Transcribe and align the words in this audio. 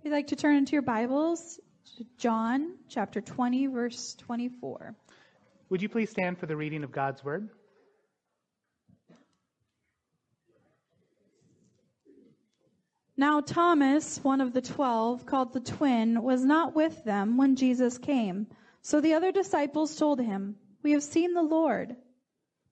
If 0.00 0.06
you'd 0.06 0.12
like 0.12 0.28
to 0.28 0.36
turn 0.36 0.56
into 0.56 0.72
your 0.72 0.80
Bibles 0.80 1.60
John 2.16 2.76
chapter 2.88 3.20
20, 3.20 3.66
verse 3.66 4.14
24. 4.14 4.96
Would 5.68 5.82
you 5.82 5.90
please 5.90 6.08
stand 6.08 6.38
for 6.38 6.46
the 6.46 6.56
reading 6.56 6.84
of 6.84 6.90
God's 6.90 7.22
Word? 7.22 7.50
Now 13.18 13.42
Thomas, 13.42 14.24
one 14.24 14.40
of 14.40 14.54
the 14.54 14.62
twelve, 14.62 15.26
called 15.26 15.52
the 15.52 15.60
twin, 15.60 16.22
was 16.22 16.42
not 16.42 16.74
with 16.74 17.04
them 17.04 17.36
when 17.36 17.56
Jesus 17.56 17.98
came. 17.98 18.46
So 18.80 19.02
the 19.02 19.12
other 19.12 19.32
disciples 19.32 19.94
told 19.96 20.18
him, 20.18 20.56
We 20.82 20.92
have 20.92 21.02
seen 21.02 21.34
the 21.34 21.42
Lord. 21.42 21.94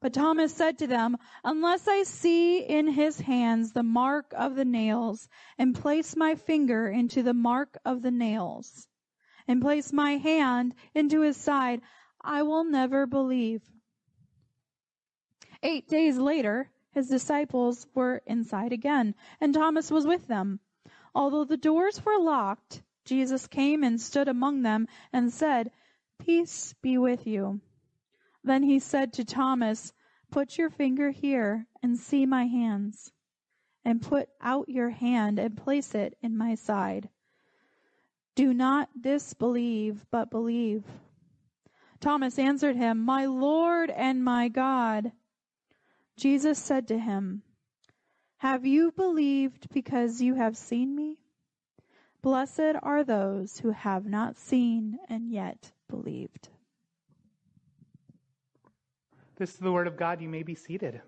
But 0.01 0.13
Thomas 0.13 0.55
said 0.55 0.79
to 0.79 0.87
them, 0.87 1.17
Unless 1.43 1.89
I 1.89 2.05
see 2.05 2.61
in 2.61 2.87
his 2.87 3.21
hands 3.23 3.73
the 3.73 3.83
mark 3.83 4.33
of 4.37 4.55
the 4.55 4.65
nails, 4.65 5.29
and 5.59 5.75
place 5.75 6.15
my 6.15 6.37
finger 6.37 6.89
into 6.89 7.23
the 7.23 7.35
mark 7.35 7.77
of 7.85 8.03
the 8.03 8.13
nails, 8.13 8.87
and 9.49 9.61
place 9.61 9.93
my 9.93 10.17
hand 10.17 10.77
into 10.95 11.23
his 11.23 11.37
side, 11.37 11.83
I 12.21 12.43
will 12.43 12.63
never 12.63 13.07
believe. 13.07 13.63
Eight 15.65 15.89
days 15.89 16.17
later, 16.17 16.71
his 16.93 17.09
disciples 17.09 17.89
were 17.93 18.23
inside 18.25 18.73
again, 18.73 19.17
and 19.41 19.53
Thomas 19.53 19.91
was 19.91 20.07
with 20.07 20.29
them. 20.29 20.61
Although 21.13 21.45
the 21.45 21.57
doors 21.57 22.05
were 22.05 22.21
locked, 22.21 22.83
Jesus 23.05 23.49
came 23.49 23.83
and 23.83 24.01
stood 24.01 24.29
among 24.29 24.63
them 24.63 24.87
and 25.13 25.33
said, 25.33 25.73
Peace 26.21 26.75
be 26.83 26.99
with 26.99 27.27
you. 27.27 27.61
Then 28.45 28.63
he 28.63 28.79
said 28.79 29.13
to 29.15 29.25
Thomas, 29.25 29.93
Put 30.31 30.59
your 30.59 30.71
finger 30.71 31.11
here 31.11 31.67
and 31.83 31.99
see 31.99 32.27
my 32.27 32.47
hands, 32.47 33.13
and 33.85 34.03
put 34.03 34.29
out 34.41 34.69
your 34.69 34.91
hand 34.91 35.39
and 35.39 35.57
place 35.57 35.95
it 35.95 36.17
in 36.23 36.37
my 36.37 36.55
side. 36.55 37.09
Do 38.35 38.55
not 38.55 38.89
disbelieve, 39.01 40.07
but 40.11 40.31
believe. 40.31 40.85
Thomas 42.01 42.39
answered 42.39 42.77
him, 42.77 43.01
My 43.01 43.27
Lord 43.27 43.91
and 43.91 44.23
my 44.23 44.49
God. 44.49 45.13
Jesus 46.17 46.59
said 46.59 46.87
to 46.89 46.99
him, 46.99 47.43
Have 48.39 48.65
you 48.65 48.93
believed 48.93 49.69
because 49.71 50.21
you 50.21 50.35
have 50.35 50.57
seen 50.57 50.95
me? 50.95 51.19
Blessed 52.23 52.77
are 52.83 53.05
those 53.05 53.59
who 53.59 53.71
have 53.71 54.05
not 54.07 54.37
seen 54.37 54.99
and 55.09 55.31
yet 55.31 55.73
believed. 55.89 56.49
This 59.39 59.51
is 59.51 59.59
the 59.59 59.71
Word 59.71 59.87
of 59.87 59.97
God. 59.97 60.21
You 60.21 60.29
may 60.29 60.43
be 60.43 60.57
seated. 60.57 61.01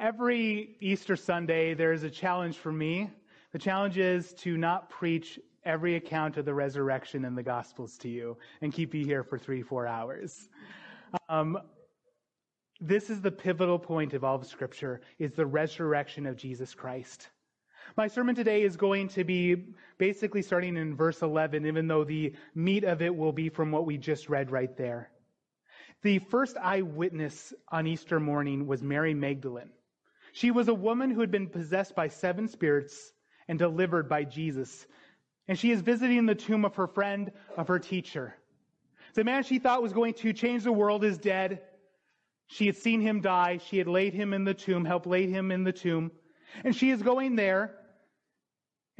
Every 0.00 0.76
Easter 0.80 1.14
Sunday, 1.14 1.74
there 1.74 1.92
is 1.92 2.04
a 2.04 2.10
challenge 2.10 2.56
for 2.56 2.72
me. 2.72 3.10
The 3.52 3.58
challenge 3.58 3.98
is 3.98 4.32
to 4.38 4.56
not 4.56 4.88
preach 4.88 5.38
every 5.62 5.96
account 5.96 6.38
of 6.38 6.46
the 6.46 6.54
resurrection 6.54 7.26
in 7.26 7.34
the 7.34 7.42
Gospels 7.42 7.98
to 7.98 8.08
you 8.08 8.38
and 8.62 8.72
keep 8.72 8.94
you 8.94 9.04
here 9.04 9.22
for 9.22 9.38
three, 9.38 9.60
four 9.60 9.86
hours. 9.86 10.48
Um, 11.28 11.58
this 12.80 13.10
is 13.10 13.20
the 13.20 13.30
pivotal 13.30 13.78
point 13.78 14.14
of 14.14 14.24
all 14.24 14.36
of 14.36 14.46
Scripture, 14.46 15.02
is 15.18 15.34
the 15.34 15.44
resurrection 15.44 16.24
of 16.24 16.36
Jesus 16.36 16.72
Christ. 16.72 17.28
My 17.94 18.08
sermon 18.08 18.34
today 18.34 18.62
is 18.62 18.78
going 18.78 19.08
to 19.08 19.24
be 19.24 19.66
basically 19.98 20.40
starting 20.40 20.78
in 20.78 20.96
verse 20.96 21.20
11, 21.20 21.66
even 21.66 21.86
though 21.88 22.04
the 22.04 22.32
meat 22.54 22.84
of 22.84 23.02
it 23.02 23.14
will 23.14 23.32
be 23.32 23.50
from 23.50 23.70
what 23.70 23.84
we 23.84 23.98
just 23.98 24.30
read 24.30 24.50
right 24.50 24.74
there. 24.78 25.10
The 26.00 26.18
first 26.18 26.56
eyewitness 26.56 27.52
on 27.68 27.86
Easter 27.86 28.18
morning 28.18 28.66
was 28.66 28.82
Mary 28.82 29.12
Magdalene. 29.12 29.70
She 30.32 30.50
was 30.50 30.68
a 30.68 30.74
woman 30.74 31.10
who 31.10 31.20
had 31.20 31.30
been 31.30 31.48
possessed 31.48 31.94
by 31.94 32.08
seven 32.08 32.48
spirits 32.48 33.12
and 33.46 33.58
delivered 33.58 34.08
by 34.08 34.24
Jesus. 34.24 34.86
And 35.46 35.58
she 35.58 35.70
is 35.70 35.82
visiting 35.82 36.24
the 36.24 36.34
tomb 36.34 36.64
of 36.64 36.74
her 36.76 36.86
friend, 36.86 37.30
of 37.58 37.68
her 37.68 37.78
teacher. 37.78 38.34
The 39.12 39.24
man 39.24 39.42
she 39.42 39.58
thought 39.58 39.82
was 39.82 39.92
going 39.92 40.14
to 40.14 40.32
change 40.32 40.64
the 40.64 40.72
world 40.72 41.04
is 41.04 41.18
dead. 41.18 41.60
She 42.46 42.64
had 42.64 42.76
seen 42.76 43.02
him 43.02 43.20
die. 43.20 43.58
She 43.68 43.76
had 43.76 43.86
laid 43.86 44.14
him 44.14 44.32
in 44.32 44.44
the 44.44 44.54
tomb, 44.54 44.86
helped 44.86 45.06
lay 45.06 45.26
him 45.26 45.50
in 45.50 45.62
the 45.62 45.72
tomb. 45.72 46.10
And 46.64 46.74
she 46.74 46.90
is 46.90 47.02
going 47.02 47.36
there, 47.36 47.74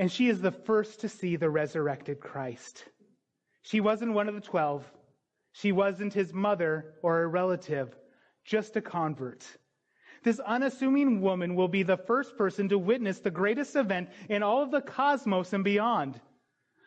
and 0.02 0.10
she 0.10 0.28
is 0.28 0.40
the 0.40 0.50
first 0.50 1.02
to 1.02 1.08
see 1.08 1.36
the 1.36 1.48
resurrected 1.48 2.18
Christ. 2.18 2.86
She 3.62 3.78
wasn't 3.78 4.14
one 4.14 4.28
of 4.28 4.34
the 4.34 4.40
twelve. 4.40 4.84
She 5.52 5.70
wasn't 5.70 6.12
his 6.12 6.34
mother 6.34 6.94
or 7.04 7.22
a 7.22 7.28
relative, 7.28 7.94
just 8.44 8.76
a 8.76 8.80
convert. 8.80 9.46
This 10.24 10.40
unassuming 10.40 11.20
woman 11.20 11.54
will 11.54 11.68
be 11.68 11.84
the 11.84 11.96
first 11.96 12.36
person 12.36 12.68
to 12.70 12.78
witness 12.78 13.20
the 13.20 13.30
greatest 13.30 13.76
event 13.76 14.08
in 14.28 14.42
all 14.42 14.60
of 14.60 14.72
the 14.72 14.80
cosmos 14.80 15.52
and 15.52 15.62
beyond. 15.62 16.20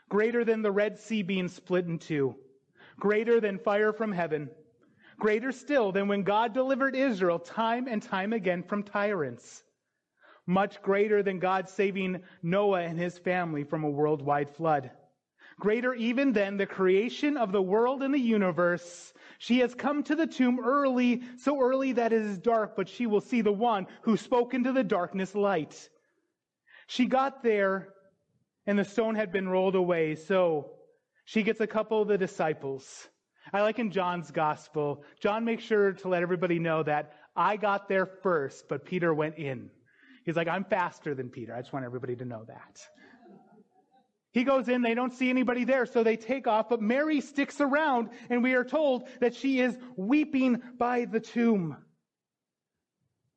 Greater 0.10 0.44
than 0.44 0.62
the 0.62 0.74
Red 0.74 1.00
Sea 1.00 1.24
being 1.24 1.48
split 1.48 1.86
in 1.86 2.00
two. 2.00 2.36
Greater 3.00 3.40
than 3.40 3.60
fire 3.60 3.94
from 3.94 4.12
heaven. 4.12 4.50
Greater 5.20 5.54
still 5.54 5.94
than 5.94 6.10
when 6.10 6.24
God 6.24 6.54
delivered 6.54 6.98
Israel 6.98 7.40
time 7.40 7.88
and 7.88 8.04
time 8.04 8.34
again 8.34 8.62
from 8.62 8.84
tyrants 8.84 9.64
much 10.48 10.82
greater 10.82 11.24
than 11.24 11.40
God 11.40 11.70
saving 11.70 12.22
Noah 12.44 12.82
and 12.82 13.00
his 13.00 13.18
family 13.18 13.64
from 13.64 13.84
a 13.84 13.90
worldwide 13.90 14.50
flood. 14.50 14.92
Greater 15.60 15.94
even 15.94 16.34
than 16.34 16.58
the 16.58 16.66
creation 16.66 17.38
of 17.38 17.52
the 17.52 17.62
world 17.62 18.04
and 18.04 18.14
the 18.14 18.20
universe. 18.20 19.14
She 19.38 19.60
has 19.60 19.74
come 19.74 20.04
to 20.04 20.16
the 20.16 20.28
tomb 20.28 20.60
early, 20.60 21.24
so 21.38 21.62
early 21.62 21.94
that 21.94 22.12
it 22.12 22.22
is 22.22 22.38
dark, 22.38 22.76
but 22.76 22.90
she 22.90 23.08
will 23.08 23.22
see 23.22 23.42
the 23.42 23.52
one 23.52 23.88
who 24.02 24.18
spoke 24.18 24.54
into 24.54 24.74
the 24.74 24.84
darkness 24.84 25.34
light. 25.34 25.90
She 26.88 27.06
got 27.06 27.42
there 27.42 27.94
and 28.68 28.78
the 28.78 28.84
stone 28.84 29.16
had 29.16 29.32
been 29.32 29.48
rolled 29.48 29.76
away, 29.76 30.16
so 30.16 30.72
she 31.26 31.44
gets 31.44 31.62
a 31.62 31.68
couple 31.68 32.02
of 32.02 32.08
the 32.08 32.18
disciples. 32.18 33.08
I 33.54 33.62
like 33.62 33.80
in 33.80 33.92
John's 33.92 34.32
gospel, 34.32 35.04
John 35.20 35.46
makes 35.46 35.64
sure 35.64 35.94
to 35.94 36.08
let 36.08 36.24
everybody 36.24 36.60
know 36.60 36.84
that 36.84 37.14
I 37.36 37.58
got 37.58 37.88
there 37.88 38.06
first, 38.06 38.68
but 38.68 38.86
Peter 38.86 39.14
went 39.14 39.38
in. 39.38 39.70
He's 40.26 40.36
like, 40.36 40.48
I'm 40.48 40.66
faster 40.66 41.14
than 41.14 41.30
Peter. 41.30 41.54
I 41.54 41.62
just 41.62 41.72
want 41.72 41.86
everybody 41.86 42.16
to 42.16 42.26
know 42.26 42.44
that. 42.48 42.82
He 44.32 44.44
goes 44.44 44.68
in, 44.68 44.82
they 44.82 44.96
don't 44.96 45.14
see 45.14 45.30
anybody 45.30 45.64
there, 45.64 45.86
so 45.86 46.04
they 46.04 46.18
take 46.18 46.46
off, 46.46 46.68
but 46.68 46.82
Mary 46.82 47.22
sticks 47.22 47.62
around, 47.62 48.10
and 48.30 48.44
we 48.44 48.54
are 48.54 48.66
told 48.66 49.08
that 49.22 49.34
she 49.34 49.62
is 49.62 49.78
weeping 49.96 50.62
by 50.78 51.06
the 51.06 51.22
tomb. 51.22 51.78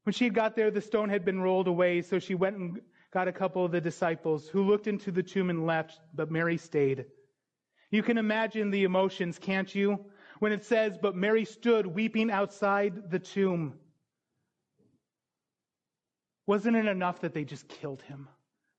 When 0.02 0.12
she 0.12 0.24
had 0.24 0.34
got 0.34 0.56
there, 0.56 0.72
the 0.72 0.80
stone 0.80 1.08
had 1.08 1.24
been 1.24 1.40
rolled 1.40 1.68
away, 1.68 2.02
so 2.02 2.18
she 2.18 2.34
went 2.34 2.56
and 2.56 2.80
got 3.12 3.28
a 3.28 3.32
couple 3.32 3.64
of 3.64 3.70
the 3.70 3.80
disciples 3.80 4.48
who 4.48 4.64
looked 4.64 4.88
into 4.88 5.12
the 5.12 5.22
tomb 5.22 5.50
and 5.50 5.66
left, 5.66 6.00
but 6.14 6.32
Mary 6.32 6.56
stayed. 6.56 7.04
You 7.90 8.02
can 8.02 8.18
imagine 8.18 8.70
the 8.70 8.84
emotions, 8.84 9.38
can't 9.38 9.72
you? 9.72 10.04
When 10.40 10.50
it 10.50 10.64
says, 10.64 10.98
but 11.00 11.14
Mary 11.14 11.44
stood 11.44 11.86
weeping 11.86 12.30
outside 12.30 13.10
the 13.10 13.18
tomb. 13.18 13.74
Wasn't 16.48 16.74
it 16.74 16.86
enough 16.86 17.20
that 17.20 17.34
they 17.34 17.44
just 17.44 17.68
killed 17.68 18.00
him? 18.00 18.26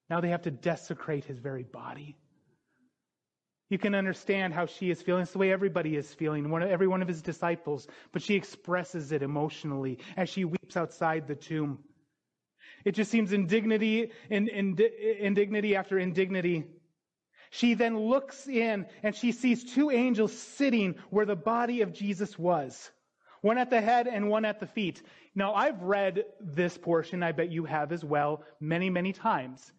Now 0.10 0.22
they 0.22 0.30
have 0.30 0.42
to 0.42 0.52
desecrate 0.52 1.24
his 1.24 1.38
very 1.38 1.62
body. 1.62 2.18
You 3.70 3.78
can 3.78 3.94
understand 3.94 4.56
how 4.56 4.66
she 4.66 4.90
is 4.90 5.04
feeling. 5.04 5.22
It's 5.22 5.34
the 5.34 5.38
way 5.38 5.52
everybody 5.52 5.96
is 5.96 6.12
feeling, 6.12 6.50
one, 6.50 6.64
every 6.64 6.88
one 6.88 7.04
of 7.04 7.08
his 7.08 7.22
disciples. 7.22 7.88
But 8.12 8.24
she 8.24 8.34
expresses 8.34 9.12
it 9.12 9.22
emotionally 9.22 10.00
as 10.18 10.30
she 10.30 10.46
weeps 10.46 10.76
outside 10.78 11.28
the 11.28 11.36
tomb. 11.36 11.78
It 12.86 12.94
just 12.94 13.12
seems 13.12 13.34
indignity, 13.34 14.14
in, 14.32 14.48
in, 14.48 14.76
indignity 15.20 15.76
after 15.76 16.00
indignity. 16.00 16.64
She 17.52 17.76
then 17.76 18.00
looks 18.00 18.48
in 18.48 18.88
and 19.04 19.16
she 19.16 19.32
sees 19.32 19.76
two 19.76 19.92
angels 19.92 20.34
sitting 20.34 20.96
where 21.12 21.28
the 21.28 21.36
body 21.36 21.82
of 21.82 21.94
Jesus 21.94 22.40
was. 22.40 22.90
One 23.42 23.58
at 23.58 23.70
the 23.70 23.80
head 23.80 24.08
and 24.08 24.28
one 24.28 24.44
at 24.44 24.60
the 24.60 24.68
feet. 24.68 25.04
Now, 25.40 25.54
I've 25.54 25.82
read 25.82 26.26
this 26.42 26.78
portion, 26.78 27.24
I 27.24 27.32
bet 27.32 27.50
you 27.50 27.64
have 27.64 27.94
as 27.94 28.04
well, 28.04 28.44
many, 28.60 28.90
many 28.90 29.14
times. 29.14 29.72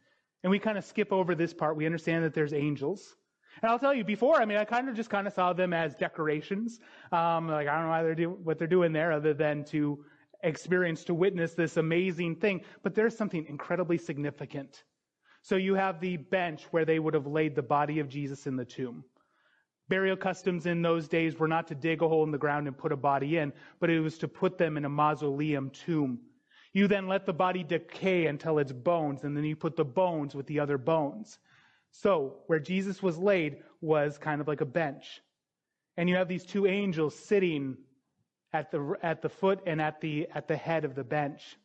And 0.42 0.50
we 0.50 0.58
kind 0.58 0.78
of 0.78 0.86
skip 0.86 1.12
over 1.12 1.34
this 1.34 1.52
part. 1.52 1.76
We 1.76 1.84
understand 1.84 2.24
that 2.24 2.32
there's 2.32 2.54
angels. 2.54 3.14
And 3.60 3.70
I'll 3.70 3.78
tell 3.78 3.92
you, 3.92 4.02
before, 4.02 4.40
I 4.40 4.46
mean, 4.46 4.56
I 4.56 4.64
kind 4.64 4.88
of 4.88 4.96
just 4.96 5.10
kind 5.10 5.26
of 5.26 5.34
saw 5.34 5.52
them 5.52 5.74
as 5.74 5.94
decorations. 5.94 6.80
Um, 7.12 7.46
like, 7.46 7.68
I 7.68 7.78
don't 7.78 7.90
know 7.90 8.02
they're 8.02 8.14
do, 8.14 8.30
what 8.30 8.58
they're 8.58 8.66
doing 8.66 8.94
there 8.94 9.12
other 9.12 9.34
than 9.34 9.62
to 9.64 10.02
experience, 10.42 11.04
to 11.04 11.12
witness 11.12 11.52
this 11.52 11.76
amazing 11.76 12.36
thing. 12.36 12.62
But 12.82 12.94
there's 12.94 13.14
something 13.14 13.44
incredibly 13.46 13.98
significant. 13.98 14.84
So 15.42 15.56
you 15.56 15.74
have 15.74 16.00
the 16.00 16.16
bench 16.16 16.68
where 16.70 16.86
they 16.86 16.98
would 16.98 17.12
have 17.12 17.26
laid 17.26 17.54
the 17.54 17.62
body 17.62 17.98
of 17.98 18.08
Jesus 18.08 18.46
in 18.46 18.56
the 18.56 18.64
tomb. 18.64 19.04
Burial 19.90 20.16
customs 20.16 20.66
in 20.66 20.82
those 20.82 21.08
days 21.08 21.36
were 21.36 21.48
not 21.48 21.66
to 21.66 21.74
dig 21.74 22.00
a 22.00 22.06
hole 22.06 22.22
in 22.22 22.30
the 22.30 22.38
ground 22.38 22.68
and 22.68 22.78
put 22.78 22.92
a 22.92 22.96
body 22.96 23.38
in, 23.38 23.52
but 23.80 23.90
it 23.90 23.98
was 23.98 24.18
to 24.18 24.28
put 24.28 24.56
them 24.56 24.76
in 24.76 24.84
a 24.84 24.88
mausoleum 24.88 25.68
tomb. 25.70 26.20
You 26.72 26.86
then 26.86 27.08
let 27.08 27.26
the 27.26 27.32
body 27.32 27.64
decay 27.64 28.26
until 28.26 28.60
it's 28.60 28.70
bones, 28.70 29.24
and 29.24 29.36
then 29.36 29.42
you 29.42 29.56
put 29.56 29.74
the 29.74 29.84
bones 29.84 30.32
with 30.32 30.46
the 30.46 30.60
other 30.60 30.78
bones. 30.78 31.40
So, 31.90 32.36
where 32.46 32.60
Jesus 32.60 33.02
was 33.02 33.18
laid 33.18 33.56
was 33.80 34.16
kind 34.16 34.40
of 34.40 34.46
like 34.46 34.60
a 34.60 34.64
bench. 34.64 35.20
And 35.96 36.08
you 36.08 36.14
have 36.14 36.28
these 36.28 36.44
two 36.44 36.68
angels 36.68 37.18
sitting 37.18 37.76
at 38.52 38.70
the, 38.70 38.96
at 39.02 39.22
the 39.22 39.28
foot 39.28 39.60
and 39.66 39.82
at 39.82 40.00
the, 40.00 40.28
at 40.32 40.46
the 40.46 40.56
head 40.56 40.84
of 40.84 40.94
the 40.94 41.02
bench. 41.02 41.56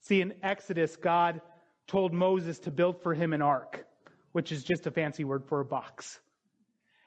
See, 0.00 0.22
in 0.22 0.32
Exodus, 0.42 0.96
God 0.96 1.42
told 1.86 2.14
Moses 2.14 2.58
to 2.60 2.70
build 2.70 3.02
for 3.02 3.12
him 3.12 3.34
an 3.34 3.42
ark, 3.42 3.86
which 4.32 4.50
is 4.50 4.64
just 4.64 4.86
a 4.86 4.90
fancy 4.90 5.24
word 5.24 5.44
for 5.44 5.60
a 5.60 5.64
box. 5.66 6.20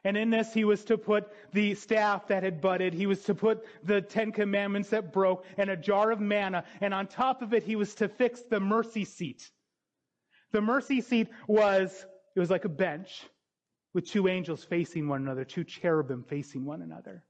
And 0.03 0.15
in 0.15 0.29
this, 0.29 0.53
he 0.53 0.63
was 0.63 0.85
to 0.85 0.97
put 0.97 1.31
the 1.53 1.75
staff 1.75 2.27
that 2.27 2.44
had 2.44 2.61
budded. 2.61 2.94
He 2.94 3.07
was 3.07 3.23
to 3.23 3.35
put 3.35 3.65
the 3.83 4.01
Ten 4.01 4.31
Commandments 4.31 4.89
that 4.89 5.11
broke 5.11 5.45
and 5.57 5.69
a 5.69 5.77
jar 5.77 6.11
of 6.11 6.19
manna. 6.19 6.63
And 6.81 6.94
on 6.94 7.07
top 7.07 7.41
of 7.41 7.53
it, 7.53 7.63
he 7.63 7.75
was 7.75 7.95
to 7.95 8.07
fix 8.07 8.41
the 8.41 8.59
mercy 8.59 9.05
seat. 9.05 9.49
The 10.51 10.61
mercy 10.61 11.01
seat 11.01 11.27
was, 11.47 12.05
it 12.35 12.39
was 12.39 12.49
like 12.49 12.65
a 12.65 12.69
bench 12.69 13.25
with 13.94 14.07
two 14.07 14.27
angels 14.27 14.63
facing 14.63 15.07
one 15.07 15.21
another, 15.21 15.44
two 15.44 15.63
cherubim 15.63 16.23
facing 16.23 16.63
one 16.65 16.81
another. 16.81 17.23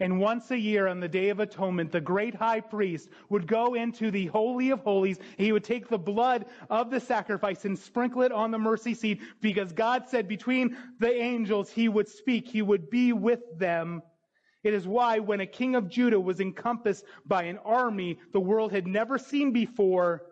And 0.00 0.18
once 0.18 0.50
a 0.50 0.58
year 0.58 0.86
on 0.86 0.98
the 0.98 1.08
Day 1.08 1.28
of 1.28 1.40
Atonement, 1.40 1.92
the 1.92 2.00
great 2.00 2.34
high 2.34 2.60
priest 2.60 3.10
would 3.28 3.46
go 3.46 3.74
into 3.74 4.10
the 4.10 4.26
Holy 4.26 4.70
of 4.70 4.80
Holies. 4.80 5.18
He 5.36 5.52
would 5.52 5.62
take 5.62 5.88
the 5.88 5.98
blood 5.98 6.46
of 6.70 6.90
the 6.90 7.00
sacrifice 7.00 7.66
and 7.66 7.78
sprinkle 7.78 8.22
it 8.22 8.32
on 8.32 8.50
the 8.50 8.58
mercy 8.58 8.94
seat 8.94 9.20
because 9.42 9.72
God 9.72 10.08
said 10.08 10.26
between 10.26 10.74
the 10.98 11.14
angels 11.14 11.70
he 11.70 11.90
would 11.90 12.08
speak. 12.08 12.48
He 12.48 12.62
would 12.62 12.88
be 12.88 13.12
with 13.12 13.40
them. 13.58 14.02
It 14.62 14.72
is 14.72 14.86
why 14.86 15.18
when 15.18 15.40
a 15.40 15.46
king 15.46 15.74
of 15.74 15.88
Judah 15.88 16.20
was 16.20 16.40
encompassed 16.40 17.04
by 17.26 17.44
an 17.44 17.58
army 17.58 18.18
the 18.32 18.40
world 18.40 18.72
had 18.72 18.86
never 18.86 19.18
seen 19.18 19.52
before, 19.52 20.22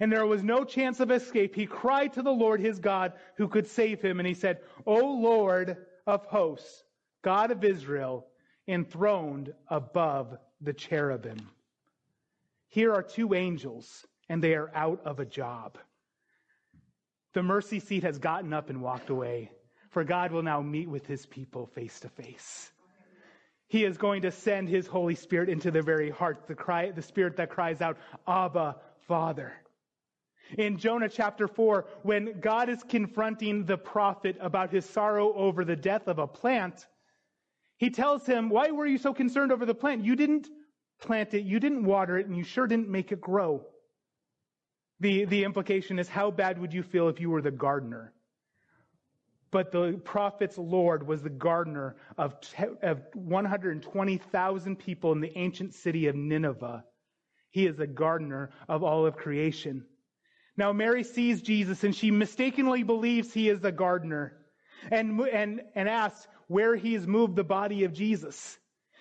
and 0.00 0.12
there 0.12 0.26
was 0.26 0.42
no 0.42 0.64
chance 0.64 1.00
of 1.00 1.10
escape, 1.10 1.54
he 1.54 1.66
cried 1.66 2.12
to 2.14 2.22
the 2.22 2.30
Lord 2.30 2.60
his 2.60 2.78
God 2.78 3.14
who 3.36 3.48
could 3.48 3.66
save 3.66 4.02
him. 4.02 4.20
And 4.20 4.26
he 4.26 4.34
said, 4.34 4.60
O 4.86 4.98
Lord 4.98 5.76
of 6.06 6.26
hosts, 6.26 6.84
God 7.22 7.50
of 7.50 7.64
Israel, 7.64 8.26
enthroned 8.66 9.52
above 9.68 10.36
the 10.60 10.72
cherubim. 10.72 11.48
Here 12.68 12.92
are 12.92 13.02
two 13.02 13.34
angels, 13.34 14.06
and 14.28 14.42
they 14.42 14.54
are 14.54 14.70
out 14.74 15.00
of 15.04 15.20
a 15.20 15.24
job. 15.24 15.78
The 17.32 17.42
mercy 17.42 17.80
seat 17.80 18.02
has 18.02 18.18
gotten 18.18 18.52
up 18.52 18.70
and 18.70 18.82
walked 18.82 19.10
away, 19.10 19.50
for 19.90 20.04
God 20.04 20.32
will 20.32 20.42
now 20.42 20.60
meet 20.60 20.88
with 20.88 21.06
his 21.06 21.26
people 21.26 21.66
face 21.66 22.00
to 22.00 22.08
face. 22.08 22.72
He 23.68 23.84
is 23.84 23.98
going 23.98 24.22
to 24.22 24.30
send 24.30 24.68
his 24.68 24.86
Holy 24.86 25.14
Spirit 25.14 25.48
into 25.48 25.70
their 25.70 25.82
very 25.82 26.10
heart, 26.10 26.46
the, 26.46 26.54
cry, 26.54 26.90
the 26.92 27.02
Spirit 27.02 27.36
that 27.36 27.50
cries 27.50 27.80
out, 27.80 27.98
Abba, 28.26 28.76
Father. 29.08 29.52
In 30.56 30.78
Jonah 30.78 31.08
chapter 31.08 31.48
4, 31.48 31.86
when 32.02 32.38
God 32.40 32.68
is 32.68 32.82
confronting 32.84 33.64
the 33.64 33.76
prophet 33.76 34.36
about 34.40 34.70
his 34.70 34.88
sorrow 34.88 35.32
over 35.34 35.64
the 35.64 35.74
death 35.74 36.06
of 36.06 36.18
a 36.18 36.26
plant, 36.26 36.86
he 37.78 37.90
tells 37.90 38.26
him, 38.26 38.48
Why 38.48 38.70
were 38.70 38.86
you 38.86 38.98
so 38.98 39.12
concerned 39.12 39.52
over 39.52 39.66
the 39.66 39.74
plant? 39.74 40.04
You 40.04 40.16
didn't 40.16 40.48
plant 41.00 41.34
it, 41.34 41.44
you 41.44 41.60
didn't 41.60 41.84
water 41.84 42.18
it, 42.18 42.26
and 42.26 42.36
you 42.36 42.44
sure 42.44 42.66
didn't 42.66 42.88
make 42.88 43.12
it 43.12 43.20
grow. 43.20 43.66
The, 45.00 45.26
the 45.26 45.44
implication 45.44 45.98
is, 45.98 46.08
How 46.08 46.30
bad 46.30 46.58
would 46.58 46.72
you 46.72 46.82
feel 46.82 47.08
if 47.08 47.20
you 47.20 47.30
were 47.30 47.42
the 47.42 47.50
gardener? 47.50 48.12
But 49.50 49.70
the 49.70 50.00
prophet's 50.04 50.58
Lord 50.58 51.06
was 51.06 51.22
the 51.22 51.30
gardener 51.30 51.96
of, 52.18 52.34
of 52.82 53.02
120,000 53.14 54.76
people 54.76 55.12
in 55.12 55.20
the 55.20 55.38
ancient 55.38 55.72
city 55.72 56.08
of 56.08 56.16
Nineveh. 56.16 56.84
He 57.50 57.66
is 57.66 57.76
the 57.76 57.86
gardener 57.86 58.50
of 58.68 58.82
all 58.82 59.06
of 59.06 59.16
creation. 59.16 59.84
Now, 60.56 60.72
Mary 60.72 61.04
sees 61.04 61.42
Jesus 61.42 61.84
and 61.84 61.94
she 61.94 62.10
mistakenly 62.10 62.82
believes 62.82 63.32
he 63.32 63.48
is 63.48 63.60
the 63.60 63.72
gardener 63.72 64.36
and, 64.90 65.20
and, 65.20 65.62
and 65.74 65.88
asks, 65.88 66.26
where 66.48 66.76
he's 66.76 67.06
moved 67.06 67.36
the 67.36 67.44
body 67.44 67.84
of 67.84 67.92
Jesus. 67.92 68.58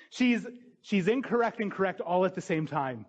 She's, 0.10 0.46
she's 0.82 1.08
incorrect 1.08 1.60
and 1.60 1.72
correct 1.72 2.02
all 2.02 2.26
at 2.26 2.36
the 2.36 2.42
same 2.42 2.68
time. 2.68 3.06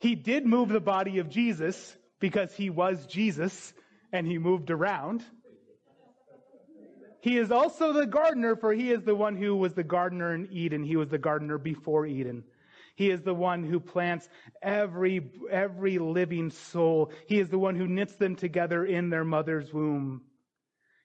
He 0.00 0.14
did 0.14 0.46
move 0.46 0.68
the 0.68 0.80
body 0.80 1.18
of 1.18 1.28
Jesus 1.28 1.96
because 2.20 2.52
he 2.52 2.70
was 2.70 3.06
Jesus 3.06 3.72
and 4.12 4.26
he 4.26 4.38
moved 4.38 4.70
around. 4.70 5.24
He 7.20 7.36
is 7.36 7.50
also 7.50 7.92
the 7.92 8.06
gardener, 8.06 8.54
for 8.54 8.72
he 8.72 8.92
is 8.92 9.02
the 9.02 9.14
one 9.14 9.36
who 9.36 9.56
was 9.56 9.74
the 9.74 9.82
gardener 9.82 10.34
in 10.34 10.48
Eden. 10.52 10.84
He 10.84 10.96
was 10.96 11.08
the 11.08 11.18
gardener 11.18 11.58
before 11.58 12.06
Eden. 12.06 12.44
He 12.94 13.10
is 13.10 13.22
the 13.22 13.34
one 13.34 13.64
who 13.64 13.80
plants 13.80 14.28
every, 14.62 15.30
every 15.50 15.98
living 15.98 16.50
soul. 16.50 17.12
He 17.26 17.38
is 17.38 17.48
the 17.48 17.58
one 17.58 17.76
who 17.76 17.86
knits 17.86 18.16
them 18.16 18.36
together 18.36 18.84
in 18.84 19.10
their 19.10 19.24
mother's 19.24 19.72
womb. 19.72 20.22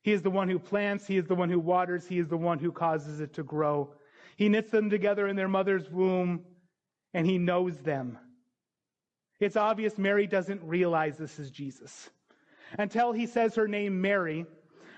He 0.03 0.11
is 0.11 0.21
the 0.21 0.29
one 0.29 0.50
who 0.50 0.59
plants. 0.59 1.07
He 1.07 1.17
is 1.17 1.25
the 1.25 1.35
one 1.35 1.50
who 1.50 1.59
waters. 1.59 2.05
He 2.05 2.19
is 2.19 2.27
the 2.27 2.38
one 2.38 2.59
who 2.59 2.71
causes 2.71 3.19
it 3.19 3.33
to 3.33 3.44
grow. 3.44 3.94
He 4.35 4.50
knits 4.50 4.69
them 4.69 4.89
together 4.89 5.27
in 5.27 5.35
their 5.35 5.47
mother's 5.47 5.89
womb 5.89 6.44
and 7.13 7.25
he 7.25 7.38
knows 7.38 7.77
them. 7.77 8.17
It's 9.39 9.55
obvious 9.55 9.97
Mary 9.97 10.27
doesn't 10.27 10.61
realize 10.63 11.17
this 11.17 11.39
is 11.39 11.51
Jesus. 11.51 12.09
Until 12.77 13.13
he 13.13 13.27
says 13.27 13.55
her 13.55 13.67
name 13.67 14.01
Mary, 14.01 14.45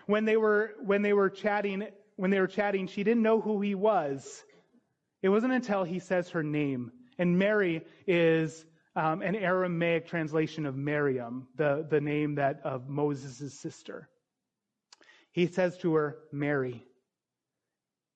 when 0.07 0.25
they 0.25 0.38
were, 0.38 0.74
when 0.84 1.02
they 1.02 1.13
were 1.13 1.30
chatting, 1.30 1.88
when 2.16 2.31
they 2.31 2.40
were 2.40 2.48
chatting, 2.48 2.88
she 2.88 3.04
didn't 3.04 3.24
know 3.24 3.42
who 3.42 3.62
he 3.62 3.75
was. 3.75 4.44
It 5.22 5.30
wasn't 5.30 5.54
until 5.54 5.84
he 5.84 6.00
says 6.00 6.30
her 6.30 6.44
name. 6.44 6.92
And 7.18 7.38
Mary 7.38 7.84
is 8.07 8.66
um, 8.96 9.22
an 9.22 9.36
Aramaic 9.36 10.07
translation 10.07 10.66
of 10.66 10.75
Miriam, 10.75 11.48
the, 11.57 11.86
the 11.90 12.00
name 12.00 12.36
that 12.36 12.62
of 12.63 12.88
Moses' 12.88 13.54
sister. 13.54 14.10
He 15.36 15.48
says 15.48 15.78
to 15.80 15.94
her, 15.96 16.20
Mary. 16.32 16.88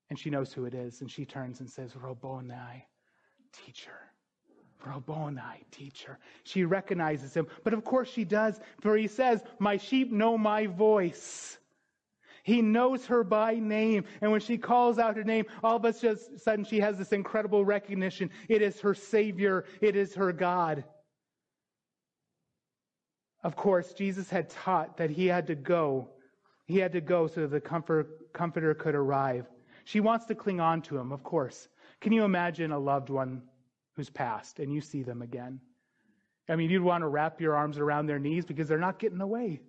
And 0.09 0.17
she 0.17 0.29
knows 0.29 0.53
who 0.53 0.63
it 0.63 0.73
is. 0.73 1.01
And 1.01 1.11
she 1.11 1.25
turns 1.25 1.59
and 1.59 1.69
says, 1.69 1.93
Rabboni, 1.93 2.85
teacher. 3.51 3.91
Rabboni, 4.85 5.65
teacher. 5.69 6.17
She 6.45 6.63
recognizes 6.63 7.33
him. 7.33 7.47
But 7.65 7.73
of 7.73 7.83
course 7.83 8.09
she 8.09 8.23
does, 8.23 8.61
for 8.79 8.95
he 8.95 9.07
says, 9.07 9.43
My 9.59 9.75
sheep 9.75 10.13
know 10.13 10.37
my 10.37 10.67
voice. 10.67 11.57
He 12.43 12.61
knows 12.61 13.05
her 13.07 13.25
by 13.25 13.55
name. 13.55 14.05
And 14.21 14.31
when 14.31 14.39
she 14.39 14.57
calls 14.57 14.97
out 14.97 15.17
her 15.17 15.25
name, 15.25 15.43
all 15.61 15.75
of 15.75 15.83
a 15.83 15.91
sudden 15.91 16.63
she 16.63 16.79
has 16.79 16.97
this 16.97 17.11
incredible 17.11 17.65
recognition. 17.65 18.29
It 18.47 18.61
is 18.61 18.79
her 18.79 18.93
Savior. 18.93 19.65
It 19.81 19.97
is 19.97 20.15
her 20.15 20.31
God. 20.31 20.85
Of 23.43 23.57
course, 23.57 23.91
Jesus 23.91 24.29
had 24.29 24.49
taught 24.49 24.95
that 24.97 25.09
he 25.09 25.25
had 25.27 25.47
to 25.47 25.55
go 25.55 26.11
he 26.69 26.77
had 26.77 26.91
to 26.91 27.01
go 27.01 27.25
so 27.25 27.47
the 27.47 27.59
comfort, 27.59 28.31
comforter 28.31 28.75
could 28.75 28.93
arrive. 28.93 29.47
She 29.85 29.99
wants 29.99 30.27
to 30.27 30.35
cling 30.35 30.59
on 30.59 30.83
to 30.83 30.99
him, 30.99 31.11
of 31.11 31.23
course. 31.23 31.67
Can 31.99 32.13
you 32.13 32.23
imagine 32.23 32.71
a 32.71 32.77
loved 32.77 33.09
one 33.09 33.41
who's 33.95 34.11
passed 34.11 34.59
and 34.59 34.71
you 34.71 34.79
see 34.79 35.01
them 35.01 35.23
again? 35.23 35.59
I 36.47 36.55
mean, 36.55 36.69
you'd 36.69 36.83
want 36.83 37.01
to 37.01 37.07
wrap 37.07 37.41
your 37.41 37.55
arms 37.55 37.79
around 37.79 38.05
their 38.05 38.19
knees 38.19 38.45
because 38.45 38.67
they're 38.67 38.77
not 38.77 38.99
getting 38.99 39.19
away. 39.19 39.61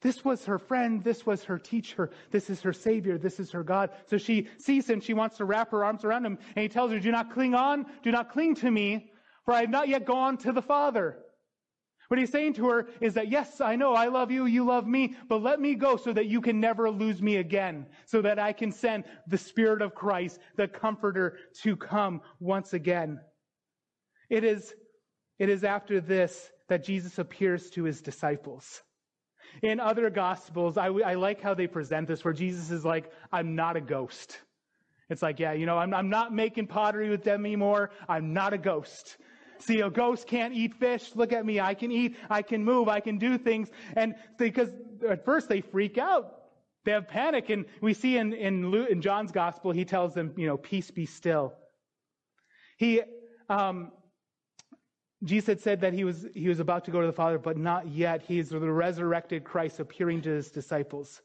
This 0.00 0.24
was 0.24 0.46
her 0.46 0.58
friend. 0.58 1.04
This 1.04 1.26
was 1.26 1.44
her 1.44 1.58
teacher. 1.58 2.10
This 2.30 2.48
is 2.48 2.62
her 2.62 2.72
savior. 2.72 3.18
This 3.18 3.38
is 3.38 3.50
her 3.50 3.62
God. 3.62 3.90
So 4.06 4.16
she 4.16 4.48
sees 4.56 4.88
him. 4.88 5.00
She 5.00 5.12
wants 5.12 5.36
to 5.36 5.44
wrap 5.44 5.72
her 5.72 5.84
arms 5.84 6.04
around 6.04 6.24
him. 6.24 6.38
And 6.56 6.62
he 6.62 6.70
tells 6.70 6.90
her, 6.90 6.98
do 6.98 7.10
not 7.10 7.34
cling 7.34 7.54
on. 7.54 7.84
Do 8.02 8.10
not 8.10 8.32
cling 8.32 8.54
to 8.56 8.70
me, 8.70 9.12
for 9.44 9.52
I 9.52 9.60
have 9.60 9.68
not 9.68 9.88
yet 9.88 10.06
gone 10.06 10.38
to 10.38 10.52
the 10.52 10.62
Father. 10.62 11.18
What 12.10 12.18
he's 12.18 12.32
saying 12.32 12.54
to 12.54 12.68
her 12.68 12.88
is 13.00 13.14
that, 13.14 13.28
yes, 13.28 13.60
I 13.60 13.76
know 13.76 13.94
I 13.94 14.08
love 14.08 14.32
you, 14.32 14.46
you 14.46 14.64
love 14.64 14.84
me, 14.84 15.14
but 15.28 15.44
let 15.44 15.60
me 15.60 15.76
go 15.76 15.96
so 15.96 16.12
that 16.12 16.26
you 16.26 16.40
can 16.40 16.58
never 16.58 16.90
lose 16.90 17.22
me 17.22 17.36
again, 17.36 17.86
so 18.04 18.20
that 18.20 18.36
I 18.36 18.52
can 18.52 18.72
send 18.72 19.04
the 19.28 19.38
Spirit 19.38 19.80
of 19.80 19.94
Christ, 19.94 20.40
the 20.56 20.66
Comforter, 20.66 21.38
to 21.62 21.76
come 21.76 22.20
once 22.40 22.72
again. 22.72 23.20
It 24.28 24.42
is, 24.42 24.74
it 25.38 25.48
is 25.48 25.62
after 25.62 26.00
this 26.00 26.50
that 26.68 26.82
Jesus 26.82 27.20
appears 27.20 27.70
to 27.70 27.84
his 27.84 28.02
disciples. 28.02 28.82
In 29.62 29.78
other 29.78 30.10
Gospels, 30.10 30.76
I, 30.76 30.86
I 30.86 31.14
like 31.14 31.40
how 31.40 31.54
they 31.54 31.68
present 31.68 32.08
this, 32.08 32.24
where 32.24 32.34
Jesus 32.34 32.72
is 32.72 32.84
like, 32.84 33.12
I'm 33.32 33.54
not 33.54 33.76
a 33.76 33.80
ghost. 33.80 34.40
It's 35.10 35.22
like, 35.22 35.38
yeah, 35.38 35.52
you 35.52 35.64
know, 35.64 35.78
I'm, 35.78 35.94
I'm 35.94 36.10
not 36.10 36.34
making 36.34 36.66
pottery 36.66 37.08
with 37.08 37.22
them 37.22 37.46
anymore. 37.46 37.92
I'm 38.08 38.32
not 38.32 38.52
a 38.52 38.58
ghost. 38.58 39.16
See, 39.60 39.80
a 39.80 39.90
ghost 39.90 40.26
can't 40.26 40.54
eat 40.54 40.74
fish. 40.74 41.12
Look 41.14 41.32
at 41.32 41.44
me. 41.44 41.60
I 41.60 41.74
can 41.74 41.92
eat. 41.92 42.16
I 42.28 42.42
can 42.42 42.64
move. 42.64 42.88
I 42.88 43.00
can 43.00 43.18
do 43.18 43.36
things. 43.38 43.70
And 43.94 44.14
because 44.38 44.70
at 45.08 45.24
first 45.24 45.48
they 45.48 45.60
freak 45.60 45.98
out. 45.98 46.36
They 46.84 46.92
have 46.92 47.08
panic. 47.08 47.50
And 47.50 47.66
we 47.80 47.92
see 47.92 48.16
in, 48.16 48.32
in, 48.32 48.70
Luke, 48.70 48.88
in 48.88 49.02
John's 49.02 49.32
gospel, 49.32 49.70
he 49.70 49.84
tells 49.84 50.14
them, 50.14 50.32
you 50.36 50.46
know, 50.46 50.56
peace 50.56 50.90
be 50.90 51.04
still. 51.04 51.52
He, 52.78 53.02
um, 53.50 53.92
Jesus 55.24 55.62
said 55.62 55.82
that 55.82 55.92
he 55.92 56.04
was, 56.04 56.26
he 56.34 56.48
was 56.48 56.60
about 56.60 56.86
to 56.86 56.90
go 56.90 57.02
to 57.02 57.06
the 57.06 57.12
Father, 57.12 57.38
but 57.38 57.58
not 57.58 57.88
yet. 57.88 58.22
He 58.22 58.38
is 58.38 58.48
the 58.48 58.58
resurrected 58.58 59.44
Christ 59.44 59.78
appearing 59.78 60.22
to 60.22 60.30
his 60.30 60.50
disciples. 60.50 61.20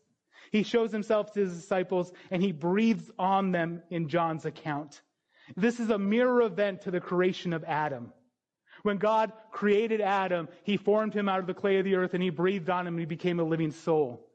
He 0.52 0.64
shows 0.64 0.92
himself 0.92 1.32
to 1.34 1.40
his 1.42 1.56
disciples 1.56 2.12
and 2.32 2.42
he 2.44 2.52
breathes 2.52 3.10
on 3.18 3.52
them 3.52 3.82
in 3.90 4.10
John's 4.10 4.46
account. 4.46 5.02
This 5.56 5.80
is 5.80 5.90
a 5.90 5.98
mirror 5.98 6.42
event 6.42 6.82
to 6.82 6.92
the 6.92 7.00
creation 7.00 7.54
of 7.54 7.64
Adam. 7.64 8.12
When 8.86 8.98
God 8.98 9.34
created 9.52 10.00
Adam, 10.00 10.48
he 10.62 10.78
formed 10.78 11.12
him 11.12 11.28
out 11.28 11.40
of 11.40 11.48
the 11.48 11.56
clay 11.56 11.80
of 11.80 11.86
the 11.86 11.96
earth 11.96 12.14
and 12.14 12.22
he 12.22 12.30
breathed 12.30 12.70
on 12.70 12.86
him 12.86 12.94
and 12.94 13.00
he 13.00 13.08
became 13.08 13.40
a 13.40 13.44
living 13.44 13.72
soul. 13.72 14.30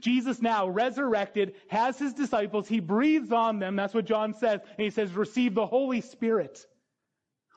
Jesus 0.00 0.42
now 0.42 0.66
resurrected 0.68 1.54
has 1.68 1.96
his 1.96 2.12
disciples. 2.12 2.66
He 2.66 2.80
breathes 2.80 3.30
on 3.30 3.60
them. 3.60 3.76
That's 3.76 3.94
what 3.94 4.04
John 4.04 4.34
says. 4.34 4.58
And 4.76 4.84
he 4.84 4.90
says, 4.90 5.12
receive 5.12 5.54
the 5.54 5.66
Holy 5.66 6.00
Spirit. 6.00 6.66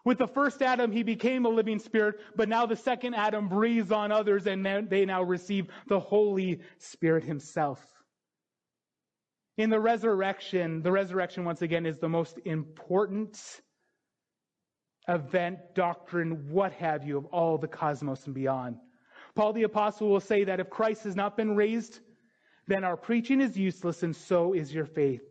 With 0.05 0.19
the 0.19 0.27
first 0.27 0.62
Adam, 0.62 0.91
he 0.91 1.01
became 1.01 1.48
a 1.48 1.50
living 1.50 1.79
spirit, 1.79 2.19
but 2.36 2.48
now 2.48 2.67
the 2.67 2.75
second 2.75 3.15
Adam 3.15 3.50
breathes 3.50 3.91
on 3.91 4.12
others 4.12 4.45
and 4.45 4.63
they 4.88 5.05
now 5.05 5.24
receive 5.24 5.65
the 5.88 6.00
Holy 6.00 6.59
Spirit 6.77 7.24
himself. 7.24 7.83
In 9.57 9.71
the 9.71 9.79
resurrection, 9.79 10.83
the 10.83 10.91
resurrection 10.91 11.43
once 11.43 11.63
again 11.63 11.88
is 11.88 11.98
the 11.98 12.07
most 12.07 12.38
important 12.45 13.62
event, 15.10 15.58
doctrine, 15.74 16.50
what 16.50 16.72
have 16.74 17.04
you, 17.04 17.18
of 17.18 17.25
all 17.25 17.58
the 17.58 17.68
cosmos 17.68 18.25
and 18.25 18.36
beyond. 18.36 18.78
Paul 19.36 19.54
the 19.54 19.63
apostle 19.63 20.10
will 20.10 20.20
say 20.20 20.44
that 20.44 20.60
if 20.60 20.70
Christ 20.70 21.04
has 21.04 21.16
not 21.16 21.36
been 21.36 21.56
raised, 21.56 22.00
then 22.68 22.84
our 22.84 22.96
preaching 22.96 23.42
is 23.42 23.58
useless 23.58 24.04
and 24.04 24.16
so 24.16 24.54
is 24.54 24.74
your 24.74 24.86
faith. 24.86 25.24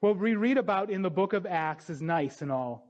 What 0.00 0.18
we 0.18 0.34
read 0.34 0.58
about 0.58 0.90
in 0.90 1.02
the 1.02 1.10
book 1.10 1.32
of 1.32 1.46
Acts 1.46 1.90
is 1.90 2.02
nice 2.02 2.42
and 2.42 2.52
all, 2.52 2.86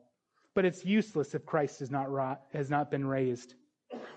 but 0.55 0.65
it's 0.65 0.85
useless 0.85 1.35
if 1.35 1.47
Christ 1.47 1.81
has 1.81 1.91
not, 1.91 2.09
has 2.53 2.71
not 2.71 2.91
been 2.91 3.07
raised. 3.07 3.55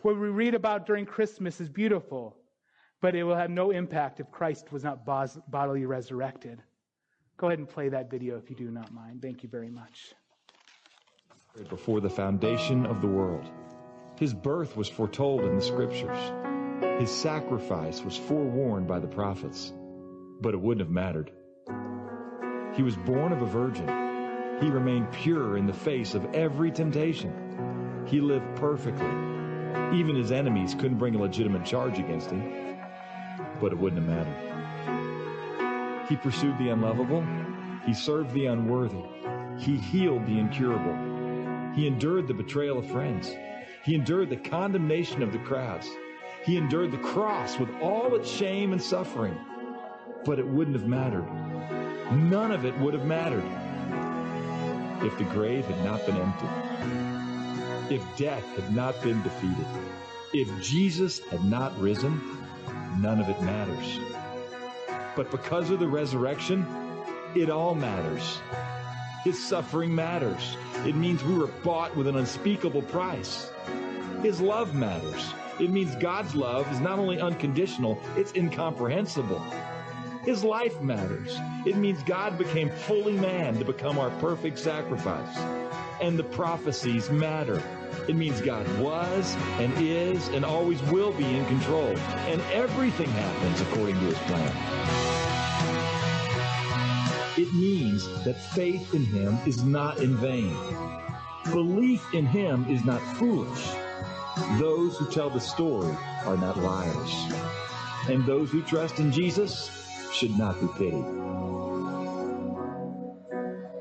What 0.02 0.20
we 0.20 0.30
read 0.30 0.54
about 0.54 0.86
during 0.86 1.06
Christmas 1.06 1.62
is 1.62 1.70
beautiful, 1.70 2.38
but 3.02 3.16
it 3.16 3.24
will 3.24 3.36
have 3.36 3.50
no 3.50 3.72
impact 3.72 4.20
if 4.20 4.32
Christ 4.32 4.72
was 4.72 4.84
not 4.84 5.06
bodily 5.06 5.86
resurrected. 5.86 6.62
Go 7.38 7.48
ahead 7.48 7.60
and 7.60 7.68
play 7.68 7.90
that 7.90 8.12
video 8.12 8.38
if 8.38 8.50
you 8.50 8.56
do 8.56 8.70
not 8.70 8.94
mind. 8.94 9.22
Thank 9.22 9.44
you 9.44 9.50
very 9.50 9.70
much. 9.70 10.14
Before 11.70 12.02
the 12.02 12.10
foundation 12.10 12.86
of 12.86 13.02
the 13.02 13.08
world, 13.08 13.46
his 14.18 14.34
birth 14.34 14.76
was 14.76 14.90
foretold 14.90 15.42
in 15.44 15.56
the 15.56 15.62
scriptures. 15.62 16.18
His 17.00 17.12
sacrifice 17.12 18.02
was 18.02 18.18
forewarned 18.18 18.88
by 18.88 19.00
the 19.00 19.08
prophets, 19.08 19.72
but 20.42 20.54
it 20.54 20.60
wouldn't 20.60 20.86
have 20.86 20.92
mattered. 20.92 21.32
He 22.76 22.84
was 22.84 22.96
born 22.96 23.32
of 23.32 23.42
a 23.42 23.46
virgin. 23.46 23.88
He 24.62 24.70
remained 24.70 25.12
pure 25.12 25.58
in 25.58 25.68
the 25.68 25.74
face 25.74 26.16
of 26.16 26.26
every 26.34 26.72
temptation. 26.72 28.04
He 28.08 28.20
lived 28.20 28.56
perfectly. 28.56 29.06
Even 29.98 30.16
his 30.16 30.32
enemies 30.32 30.74
couldn't 30.74 30.98
bring 30.98 31.16
a 31.16 31.22
legitimate 31.22 31.66
charge 31.66 32.00
against 32.00 32.32
him 32.32 32.64
but 33.60 33.72
it 33.72 33.78
wouldn't 33.80 34.02
have 34.04 34.28
mattered. 34.28 36.08
He 36.10 36.16
pursued 36.18 36.58
the 36.58 36.70
unlovable. 36.70 37.26
He 37.86 37.94
served 37.94 38.34
the 38.34 38.48
unworthy. 38.48 39.04
He 39.58 39.78
healed 39.78 40.26
the 40.26 40.40
incurable. 40.40 41.12
He 41.75 41.88
endured 41.88 42.27
the 42.27 42.34
betrayal 42.34 42.77
of 42.80 42.89
friends. 42.92 43.36
He 43.84 43.96
endured 43.96 44.30
the 44.30 44.38
condemnation 44.38 45.22
of 45.24 45.32
the 45.32 45.39
crowds. 45.39 45.89
He 46.46 46.58
endured 46.58 46.92
the 46.92 46.98
cross 46.98 47.58
with 47.58 47.70
all 47.82 48.15
its 48.15 48.30
shame 48.30 48.74
and 48.74 48.82
suffering. 48.82 49.38
But 50.25 50.39
it 50.39 50.48
wouldn't 50.48 50.75
have 50.75 50.88
mattered. 50.88 51.27
None 52.12 52.51
of 52.51 52.65
it 52.65 52.77
would 52.80 52.94
have 52.94 53.06
mattered 53.06 53.44
if 55.03 55.18
the 55.18 55.24
grave 55.25 55.65
had 55.65 55.84
not 55.84 56.06
been 56.06 56.15
empty, 56.15 57.94
if 57.94 58.01
death 58.15 58.46
had 58.56 58.74
not 58.74 59.01
been 59.03 59.22
defeated, 59.24 59.65
if 60.34 60.48
Jesus 60.62 61.20
had 61.30 61.44
not 61.44 61.77
risen, 61.80 62.22
none 63.00 63.20
of 63.20 63.27
it 63.30 63.42
matters. 63.42 64.00
But 65.15 65.30
because 65.30 65.72
of 65.72 65.80
the 65.80 65.88
resurrection, 65.88 66.65
it 67.36 67.50
all 67.50 67.75
matters. 67.75 68.39
His 69.24 69.42
suffering 69.42 69.96
matters. 69.96 70.58
It 70.86 70.96
means 70.96 71.24
we 71.24 71.38
were 71.38 71.48
bought 71.48 71.96
with 71.96 72.08
an 72.08 72.18
unspeakable 72.18 72.82
price. 72.82 73.50
His 74.22 74.42
love 74.42 74.75
matters. 74.75 75.34
It 75.62 75.70
means 75.70 75.96
God's 75.96 76.36
love 76.36 76.70
is 76.74 76.82
not 76.82 77.00
only 77.00 77.22
unconditional, 77.22 78.01
it's 78.18 78.34
incomprehensible. 78.34 79.42
His 80.25 80.44
life 80.44 80.82
matters. 80.82 81.38
It 81.65 81.77
means 81.77 82.03
God 82.03 82.38
became 82.38 82.70
fully 82.70 83.13
man 83.13 83.58
to 83.60 83.65
become 83.65 83.98
our 83.98 84.10
perfect 84.20 84.60
sacrifice. 84.60 85.38
And 86.01 86.20
the 86.20 86.24
prophecies 86.24 87.10
matter. 87.10 87.63
It 88.10 88.18
means 88.18 88.42
God 88.42 88.68
was 88.80 89.36
and 89.60 89.74
is 89.77 90.27
and 90.30 90.44
always 90.44 90.82
will 90.84 91.13
be 91.13 91.25
in 91.25 91.46
control. 91.46 91.96
And 92.27 92.42
everything 92.51 93.10
happens 93.10 93.62
according 93.62 93.96
to 94.00 94.06
his 94.06 94.18
plan. 94.20 95.12
It 97.36 97.52
means 97.54 98.08
that 98.25 98.40
faith 98.40 98.94
in 98.94 99.06
him 99.06 99.38
is 99.48 99.63
not 99.63 99.98
in 99.98 100.16
vain. 100.18 100.56
Belief 101.46 102.13
in 102.13 102.28
him 102.28 102.66
is 102.70 102.86
not 102.86 103.02
foolish. 103.18 103.70
Those 104.60 104.98
who 104.98 105.10
tell 105.10 105.32
the 105.32 105.40
story 105.40 105.96
are 106.25 106.38
not 106.38 106.60
liars. 106.60 107.34
And 108.08 108.24
those 108.25 108.52
who 108.52 108.62
trust 108.62 109.00
in 109.00 109.12
Jesus 109.12 109.72
should 110.13 110.38
not 110.38 110.62
be 110.62 110.68
pitied. 110.78 111.06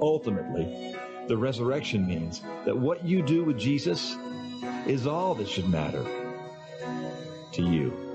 Ultimately, 0.00 0.97
the 1.28 1.37
resurrection 1.37 2.06
means 2.06 2.40
that 2.64 2.76
what 2.76 3.04
you 3.04 3.23
do 3.23 3.44
with 3.44 3.59
Jesus 3.59 4.16
is 4.87 5.06
all 5.06 5.35
that 5.35 5.49
should 5.49 5.68
matter 5.68 6.04
to 7.52 7.62
you. 7.62 8.12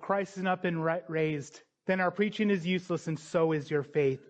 Christ 0.00 0.34
has 0.36 0.44
not 0.44 0.62
been 0.62 0.80
raised, 0.80 1.62
then 1.86 2.00
our 2.00 2.10
preaching 2.10 2.50
is 2.50 2.66
useless 2.66 3.06
and 3.06 3.18
so 3.18 3.52
is 3.52 3.70
your 3.70 3.82
faith. 3.82 4.20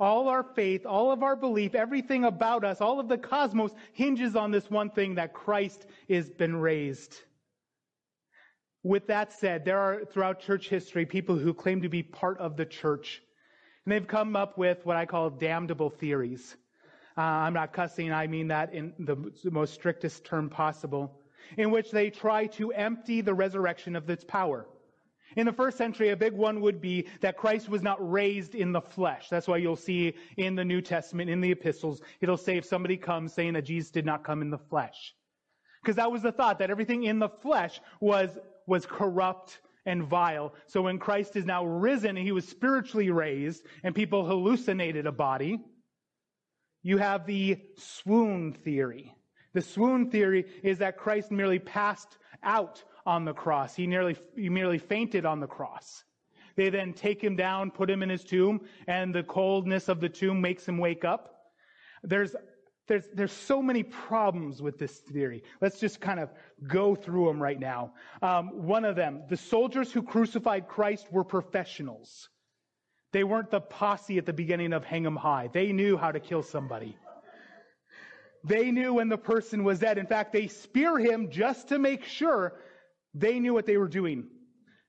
All 0.00 0.28
our 0.28 0.44
faith, 0.44 0.86
all 0.86 1.10
of 1.10 1.22
our 1.22 1.34
belief, 1.34 1.74
everything 1.74 2.24
about 2.24 2.64
us, 2.64 2.80
all 2.80 3.00
of 3.00 3.08
the 3.08 3.18
cosmos 3.18 3.72
hinges 3.92 4.36
on 4.36 4.52
this 4.52 4.70
one 4.70 4.90
thing 4.90 5.16
that 5.16 5.32
Christ 5.32 5.86
has 6.08 6.30
been 6.30 6.56
raised. 6.56 7.16
With 8.84 9.08
that 9.08 9.32
said, 9.32 9.64
there 9.64 9.80
are 9.80 10.04
throughout 10.04 10.40
church 10.40 10.68
history 10.68 11.04
people 11.04 11.36
who 11.36 11.52
claim 11.52 11.82
to 11.82 11.88
be 11.88 12.02
part 12.02 12.38
of 12.38 12.56
the 12.56 12.64
church. 12.64 13.20
And 13.84 13.92
they've 13.92 14.06
come 14.06 14.36
up 14.36 14.56
with 14.56 14.86
what 14.86 14.96
I 14.96 15.04
call 15.04 15.30
damnable 15.30 15.90
theories. 15.90 16.56
Uh, 17.16 17.22
I'm 17.22 17.54
not 17.54 17.72
cussing, 17.72 18.12
I 18.12 18.28
mean 18.28 18.48
that 18.48 18.72
in 18.72 18.92
the 19.00 19.16
most 19.50 19.74
strictest 19.74 20.24
term 20.24 20.48
possible, 20.48 21.20
in 21.56 21.72
which 21.72 21.90
they 21.90 22.10
try 22.10 22.46
to 22.46 22.70
empty 22.70 23.20
the 23.20 23.34
resurrection 23.34 23.96
of 23.96 24.08
its 24.08 24.22
power. 24.22 24.68
In 25.38 25.46
the 25.46 25.52
first 25.52 25.78
century, 25.78 26.08
a 26.08 26.16
big 26.16 26.32
one 26.32 26.60
would 26.62 26.80
be 26.80 27.06
that 27.20 27.36
Christ 27.36 27.68
was 27.68 27.80
not 27.80 27.96
raised 28.00 28.56
in 28.56 28.72
the 28.72 28.80
flesh. 28.80 29.28
That's 29.28 29.46
why 29.46 29.58
you'll 29.58 29.76
see 29.76 30.14
in 30.36 30.56
the 30.56 30.64
New 30.64 30.80
Testament, 30.80 31.30
in 31.30 31.40
the 31.40 31.52
epistles, 31.52 32.00
it'll 32.20 32.36
say 32.36 32.56
if 32.56 32.64
somebody 32.64 32.96
comes 32.96 33.34
saying 33.34 33.52
that 33.52 33.62
Jesus 33.62 33.92
did 33.92 34.04
not 34.04 34.24
come 34.24 34.42
in 34.42 34.50
the 34.50 34.58
flesh. 34.58 35.14
Because 35.80 35.94
that 35.94 36.10
was 36.10 36.22
the 36.22 36.32
thought 36.32 36.58
that 36.58 36.72
everything 36.72 37.04
in 37.04 37.20
the 37.20 37.28
flesh 37.28 37.80
was, 38.00 38.36
was 38.66 38.84
corrupt 38.84 39.60
and 39.86 40.02
vile. 40.02 40.54
So 40.66 40.82
when 40.82 40.98
Christ 40.98 41.36
is 41.36 41.44
now 41.44 41.64
risen 41.64 42.16
and 42.16 42.26
he 42.26 42.32
was 42.32 42.48
spiritually 42.48 43.10
raised 43.10 43.64
and 43.84 43.94
people 43.94 44.26
hallucinated 44.26 45.06
a 45.06 45.12
body, 45.12 45.60
you 46.82 46.98
have 46.98 47.26
the 47.26 47.60
swoon 47.76 48.54
theory. 48.54 49.14
The 49.54 49.62
swoon 49.62 50.10
theory 50.10 50.46
is 50.64 50.78
that 50.78 50.98
Christ 50.98 51.30
merely 51.30 51.60
passed 51.60 52.18
out 52.42 52.82
on 53.08 53.24
the 53.24 53.32
cross. 53.32 53.74
He 53.74 53.86
nearly, 53.86 54.16
he 54.36 54.50
merely 54.50 54.78
fainted 54.78 55.24
on 55.24 55.40
the 55.40 55.46
cross. 55.46 56.04
They 56.56 56.68
then 56.68 56.92
take 56.92 57.24
him 57.24 57.36
down, 57.36 57.70
put 57.70 57.88
him 57.88 58.02
in 58.02 58.10
his 58.10 58.22
tomb, 58.22 58.60
and 58.86 59.14
the 59.14 59.22
coldness 59.22 59.88
of 59.88 60.00
the 60.00 60.10
tomb 60.10 60.42
makes 60.42 60.68
him 60.68 60.76
wake 60.76 61.04
up. 61.04 61.22
There's, 62.02 62.36
there's, 62.86 63.06
there's 63.14 63.32
so 63.32 63.62
many 63.62 63.82
problems 63.82 64.60
with 64.60 64.78
this 64.78 64.98
theory. 64.98 65.42
Let's 65.62 65.80
just 65.80 66.00
kind 66.00 66.20
of 66.20 66.28
go 66.66 66.94
through 66.94 67.26
them 67.28 67.42
right 67.42 67.58
now. 67.58 67.92
Um, 68.20 68.66
one 68.66 68.84
of 68.84 68.94
them, 68.94 69.22
the 69.30 69.38
soldiers 69.38 69.90
who 69.90 70.02
crucified 70.02 70.68
Christ 70.68 71.06
were 71.10 71.24
professionals. 71.24 72.28
They 73.12 73.24
weren't 73.24 73.50
the 73.50 73.60
posse 73.60 74.18
at 74.18 74.26
the 74.26 74.34
beginning 74.34 74.74
of 74.74 74.84
Hang 74.84 75.06
'em 75.06 75.16
High. 75.16 75.48
They 75.50 75.72
knew 75.72 75.96
how 75.96 76.12
to 76.12 76.20
kill 76.20 76.42
somebody. 76.42 76.94
They 78.44 78.70
knew 78.70 78.94
when 78.94 79.08
the 79.08 79.18
person 79.18 79.64
was 79.64 79.78
dead. 79.78 79.96
In 79.96 80.06
fact, 80.06 80.32
they 80.32 80.46
spear 80.48 80.98
him 80.98 81.30
just 81.30 81.68
to 81.68 81.78
make 81.78 82.04
sure 82.04 82.52
they 83.14 83.40
knew 83.40 83.54
what 83.54 83.66
they 83.66 83.76
were 83.76 83.88
doing. 83.88 84.28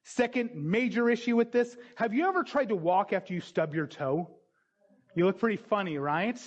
Second 0.03 0.51
major 0.55 1.09
issue 1.09 1.35
with 1.35 1.51
this 1.51 1.77
have 1.95 2.13
you 2.13 2.27
ever 2.27 2.43
tried 2.43 2.69
to 2.69 2.75
walk 2.75 3.13
after 3.13 3.33
you 3.33 3.41
stub 3.41 3.75
your 3.75 3.87
toe? 3.87 4.29
You 5.15 5.25
look 5.25 5.39
pretty 5.39 5.57
funny, 5.57 5.97
right? 5.97 6.39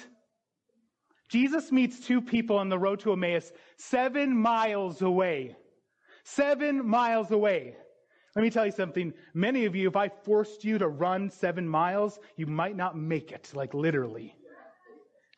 Jesus 1.28 1.72
meets 1.72 2.00
two 2.00 2.20
people 2.20 2.58
on 2.58 2.68
the 2.68 2.78
road 2.78 3.00
to 3.00 3.12
Emmaus 3.12 3.50
seven 3.78 4.36
miles 4.36 5.00
away. 5.00 5.56
Seven 6.24 6.86
miles 6.86 7.30
away. 7.30 7.76
Let 8.36 8.42
me 8.42 8.50
tell 8.50 8.66
you 8.66 8.72
something. 8.72 9.12
Many 9.34 9.64
of 9.64 9.74
you, 9.74 9.88
if 9.88 9.96
I 9.96 10.08
forced 10.08 10.64
you 10.64 10.78
to 10.78 10.88
run 10.88 11.30
seven 11.30 11.68
miles, 11.68 12.18
you 12.36 12.46
might 12.46 12.76
not 12.76 12.96
make 12.96 13.32
it, 13.32 13.50
like 13.54 13.74
literally. 13.74 14.34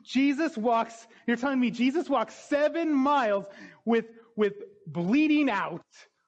Jesus 0.04 0.56
walks, 0.56 1.06
you're 1.26 1.36
telling 1.36 1.58
me 1.58 1.70
Jesus 1.70 2.08
walks 2.08 2.34
seven 2.34 2.92
miles 2.92 3.46
with, 3.84 4.06
with 4.36 4.54
bleeding 4.86 5.48
out 5.48 5.82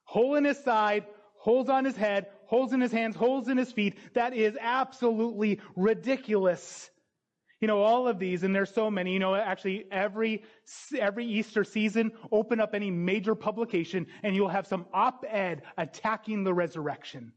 hole 0.06 0.36
in 0.36 0.44
his 0.44 0.58
side, 0.58 1.04
holes 1.36 1.68
on 1.68 1.84
his 1.84 1.96
head, 1.96 2.26
holes 2.46 2.72
in 2.72 2.80
his 2.80 2.90
hands, 2.90 3.14
holes 3.14 3.48
in 3.48 3.58
his 3.58 3.70
feet. 3.70 3.98
That 4.14 4.34
is 4.34 4.56
absolutely 4.58 5.60
ridiculous. 5.76 6.90
You 7.60 7.68
know, 7.68 7.82
all 7.82 8.06
of 8.06 8.18
these, 8.18 8.42
and 8.42 8.54
there's 8.54 8.72
so 8.72 8.90
many, 8.90 9.12
you 9.12 9.18
know, 9.18 9.34
actually 9.34 9.86
every, 9.90 10.42
every 10.98 11.26
Easter 11.26 11.64
season, 11.64 12.12
open 12.30 12.60
up 12.60 12.74
any 12.74 12.90
major 12.90 13.34
publication 13.34 14.06
and 14.22 14.34
you'll 14.34 14.48
have 14.48 14.66
some 14.66 14.86
op-ed 14.92 15.62
attacking 15.76 16.44
the 16.44 16.54
resurrection. 16.54 17.32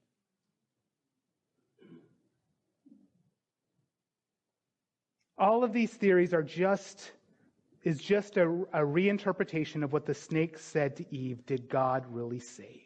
All 5.38 5.64
of 5.64 5.72
these 5.72 5.92
theories 5.92 6.34
are 6.34 6.44
just, 6.44 7.12
is 7.89 7.98
just 7.98 8.38
a, 8.38 8.43
a 8.43 8.81
reinterpretation 8.81 9.84
of 9.84 9.91
what 9.91 10.05
the 10.05 10.13
snake 10.13 10.60
said 10.60 10.96
to 10.98 11.15
Eve. 11.15 11.43
Did 11.48 11.67
God 11.67 12.05
really 12.12 12.39
say? 12.39 12.84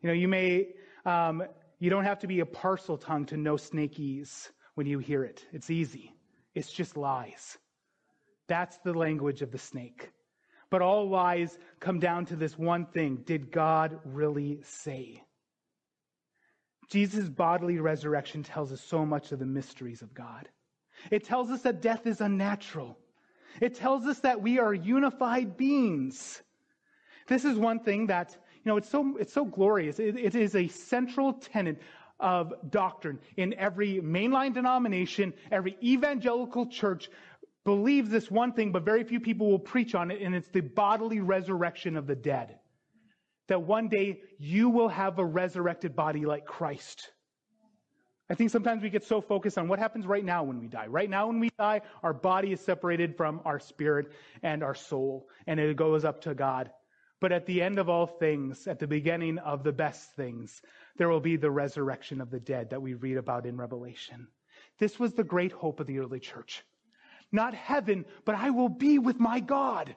You 0.00 0.06
know, 0.06 0.14
you 0.14 0.26
may, 0.26 0.68
um, 1.04 1.42
you 1.78 1.90
don't 1.90 2.04
have 2.04 2.20
to 2.20 2.26
be 2.26 2.40
a 2.40 2.46
Parseltongue 2.46 3.26
to 3.26 3.36
know 3.36 3.56
snakies 3.56 4.48
when 4.74 4.86
you 4.86 4.98
hear 4.98 5.22
it. 5.22 5.44
It's 5.52 5.68
easy. 5.68 6.14
It's 6.54 6.72
just 6.72 6.96
lies. 6.96 7.58
That's 8.46 8.78
the 8.78 8.94
language 8.94 9.42
of 9.42 9.52
the 9.52 9.58
snake. 9.58 10.10
But 10.70 10.80
all 10.80 11.10
lies 11.10 11.58
come 11.78 11.98
down 12.00 12.24
to 12.26 12.36
this 12.36 12.56
one 12.56 12.86
thing. 12.86 13.16
Did 13.26 13.52
God 13.52 14.00
really 14.06 14.60
say? 14.62 15.22
Jesus' 16.88 17.28
bodily 17.28 17.80
resurrection 17.80 18.42
tells 18.42 18.72
us 18.72 18.80
so 18.80 19.04
much 19.04 19.30
of 19.30 19.38
the 19.38 19.44
mysteries 19.44 20.00
of 20.00 20.14
God. 20.14 20.48
It 21.10 21.24
tells 21.24 21.50
us 21.50 21.60
that 21.62 21.82
death 21.82 22.06
is 22.06 22.22
unnatural. 22.22 22.96
It 23.60 23.74
tells 23.74 24.06
us 24.06 24.20
that 24.20 24.40
we 24.40 24.58
are 24.58 24.74
unified 24.74 25.56
beings. 25.56 26.42
This 27.26 27.44
is 27.44 27.58
one 27.58 27.80
thing 27.80 28.06
that, 28.06 28.36
you 28.64 28.70
know, 28.70 28.76
it's 28.76 28.88
so, 28.88 29.16
it's 29.18 29.32
so 29.32 29.44
glorious. 29.44 29.98
it, 29.98 30.16
it 30.16 30.34
is 30.34 30.54
a 30.54 30.68
central 30.68 31.34
tenet 31.34 31.80
of 32.20 32.52
doctrine 32.70 33.18
in 33.36 33.54
every 33.54 34.00
mainline 34.00 34.52
denomination, 34.52 35.32
every 35.50 35.76
evangelical 35.82 36.66
church 36.66 37.10
believes 37.64 38.10
this 38.10 38.30
one 38.30 38.52
thing, 38.52 38.72
but 38.72 38.84
very 38.84 39.04
few 39.04 39.20
people 39.20 39.50
will 39.50 39.58
preach 39.58 39.94
on 39.94 40.10
it, 40.10 40.22
and 40.22 40.34
it's 40.34 40.48
the 40.48 40.60
bodily 40.60 41.20
resurrection 41.20 41.96
of 41.96 42.06
the 42.06 42.16
dead. 42.16 42.58
That 43.48 43.62
one 43.62 43.88
day 43.88 44.20
you 44.38 44.68
will 44.68 44.88
have 44.88 45.18
a 45.18 45.24
resurrected 45.24 45.94
body 45.94 46.24
like 46.24 46.44
Christ. 46.44 47.10
I 48.30 48.34
think 48.34 48.50
sometimes 48.50 48.82
we 48.82 48.90
get 48.90 49.04
so 49.04 49.20
focused 49.22 49.56
on 49.56 49.68
what 49.68 49.78
happens 49.78 50.06
right 50.06 50.24
now 50.24 50.42
when 50.42 50.60
we 50.60 50.68
die. 50.68 50.86
Right 50.86 51.08
now 51.08 51.28
when 51.28 51.40
we 51.40 51.50
die, 51.58 51.80
our 52.02 52.12
body 52.12 52.52
is 52.52 52.60
separated 52.60 53.16
from 53.16 53.40
our 53.46 53.58
spirit 53.58 54.12
and 54.42 54.62
our 54.62 54.74
soul, 54.74 55.28
and 55.46 55.58
it 55.58 55.76
goes 55.76 56.04
up 56.04 56.20
to 56.22 56.34
God. 56.34 56.70
But 57.20 57.32
at 57.32 57.46
the 57.46 57.62
end 57.62 57.78
of 57.78 57.88
all 57.88 58.06
things, 58.06 58.66
at 58.68 58.78
the 58.78 58.86
beginning 58.86 59.38
of 59.38 59.64
the 59.64 59.72
best 59.72 60.14
things, 60.14 60.60
there 60.98 61.08
will 61.08 61.20
be 61.20 61.36
the 61.36 61.50
resurrection 61.50 62.20
of 62.20 62.30
the 62.30 62.38
dead 62.38 62.70
that 62.70 62.82
we 62.82 62.94
read 62.94 63.16
about 63.16 63.46
in 63.46 63.56
Revelation. 63.56 64.28
This 64.78 64.98
was 64.98 65.14
the 65.14 65.24
great 65.24 65.52
hope 65.52 65.80
of 65.80 65.86
the 65.86 65.98
early 65.98 66.20
church. 66.20 66.62
Not 67.32 67.54
heaven, 67.54 68.04
but 68.24 68.34
I 68.34 68.50
will 68.50 68.68
be 68.68 68.98
with 68.98 69.18
my 69.18 69.40
God. 69.40 69.96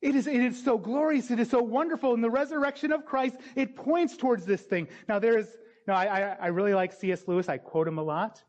It 0.00 0.14
is, 0.14 0.26
it 0.26 0.36
is 0.36 0.62
so 0.62 0.76
glorious. 0.76 1.30
It 1.30 1.40
is 1.40 1.48
so 1.48 1.62
wonderful. 1.62 2.12
In 2.12 2.20
the 2.20 2.30
resurrection 2.30 2.92
of 2.92 3.06
Christ, 3.06 3.36
it 3.56 3.74
points 3.74 4.16
towards 4.16 4.44
this 4.44 4.60
thing. 4.60 4.86
Now, 5.08 5.18
there 5.18 5.38
is 5.38 5.48
no, 5.86 5.94
I, 5.94 6.36
I, 6.40 6.46
really 6.48 6.74
like 6.74 6.92
C.S. 6.92 7.24
Lewis. 7.26 7.48
I 7.48 7.58
quote 7.58 7.86
him 7.86 7.98
a 7.98 8.02
lot. 8.02 8.42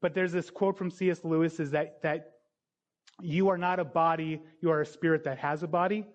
But 0.00 0.14
there's 0.14 0.32
this 0.32 0.48
quote 0.48 0.78
from 0.78 0.90
C.S. 0.90 1.24
Lewis 1.24 1.58
is 1.58 1.72
that, 1.72 2.00
that 2.02 2.34
you 3.20 3.48
are 3.48 3.58
not 3.58 3.80
a 3.80 3.84
body, 3.84 4.40
you 4.60 4.70
are 4.70 4.82
a 4.82 4.86
spirit 4.86 5.24
that 5.24 5.38
has 5.38 5.62
a 5.62 5.66
body. 5.66 6.06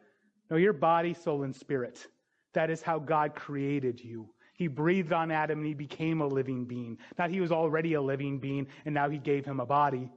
No, 0.49 0.57
your 0.57 0.73
body, 0.73 1.13
soul, 1.13 1.43
and 1.43 1.55
spirit. 1.55 2.07
That 2.53 2.69
is 2.69 2.81
how 2.81 2.99
God 2.99 3.35
created 3.35 3.99
you. 3.99 4.29
He 4.53 4.67
breathed 4.67 5.11
on 5.11 5.31
Adam 5.31 5.59
and 5.59 5.67
he 5.67 5.73
became 5.73 6.21
a 6.21 6.27
living 6.27 6.65
being. 6.65 6.97
Not 7.17 7.31
he 7.31 7.41
was 7.41 7.51
already 7.51 7.95
a 7.95 8.01
living 8.01 8.39
being 8.39 8.67
and 8.85 8.93
now 8.93 9.09
he 9.09 9.17
gave 9.17 9.45
him 9.45 9.59
a 9.59 9.65
body. 9.65 10.11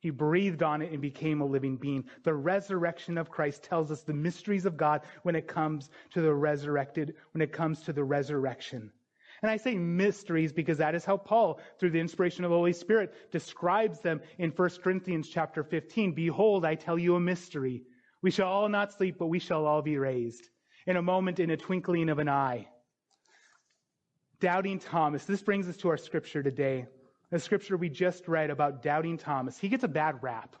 He 0.00 0.10
breathed 0.10 0.62
on 0.62 0.82
it 0.82 0.92
and 0.92 1.00
became 1.00 1.40
a 1.40 1.46
living 1.46 1.76
being. 1.76 2.04
The 2.24 2.34
resurrection 2.34 3.16
of 3.16 3.30
Christ 3.30 3.62
tells 3.62 3.90
us 3.90 4.02
the 4.02 4.12
mysteries 4.12 4.66
of 4.66 4.76
God 4.76 5.02
when 5.22 5.34
it 5.34 5.48
comes 5.48 5.90
to 6.12 6.20
the 6.20 6.34
resurrected, 6.34 7.14
when 7.32 7.40
it 7.40 7.52
comes 7.52 7.82
to 7.82 7.92
the 7.92 8.04
resurrection. 8.04 8.90
And 9.42 9.50
I 9.50 9.56
say 9.56 9.74
mysteries 9.74 10.52
because 10.52 10.78
that 10.78 10.94
is 10.94 11.04
how 11.04 11.16
Paul, 11.16 11.60
through 11.78 11.90
the 11.90 12.00
inspiration 12.00 12.44
of 12.44 12.50
the 12.50 12.56
Holy 12.56 12.72
Spirit, 12.72 13.30
describes 13.30 14.00
them 14.00 14.20
in 14.38 14.50
1 14.50 14.70
Corinthians 14.82 15.28
chapter 15.28 15.62
15. 15.62 16.12
Behold, 16.12 16.64
I 16.64 16.74
tell 16.74 16.98
you 16.98 17.16
a 17.16 17.20
mystery. 17.20 17.84
We 18.22 18.30
shall 18.30 18.48
all 18.48 18.68
not 18.68 18.92
sleep, 18.92 19.16
but 19.18 19.26
we 19.26 19.38
shall 19.38 19.66
all 19.66 19.82
be 19.82 19.98
raised. 19.98 20.48
In 20.86 20.96
a 20.96 21.02
moment, 21.02 21.40
in 21.40 21.50
a 21.50 21.56
twinkling 21.56 22.08
of 22.08 22.18
an 22.18 22.28
eye. 22.28 22.68
Doubting 24.40 24.78
Thomas. 24.78 25.24
This 25.24 25.42
brings 25.42 25.68
us 25.68 25.76
to 25.78 25.88
our 25.88 25.96
scripture 25.96 26.42
today. 26.42 26.86
The 27.30 27.38
scripture 27.38 27.76
we 27.76 27.88
just 27.88 28.28
read 28.28 28.50
about 28.50 28.82
doubting 28.82 29.18
Thomas. 29.18 29.58
He 29.58 29.68
gets 29.68 29.84
a 29.84 29.88
bad 29.88 30.22
rap. 30.22 30.56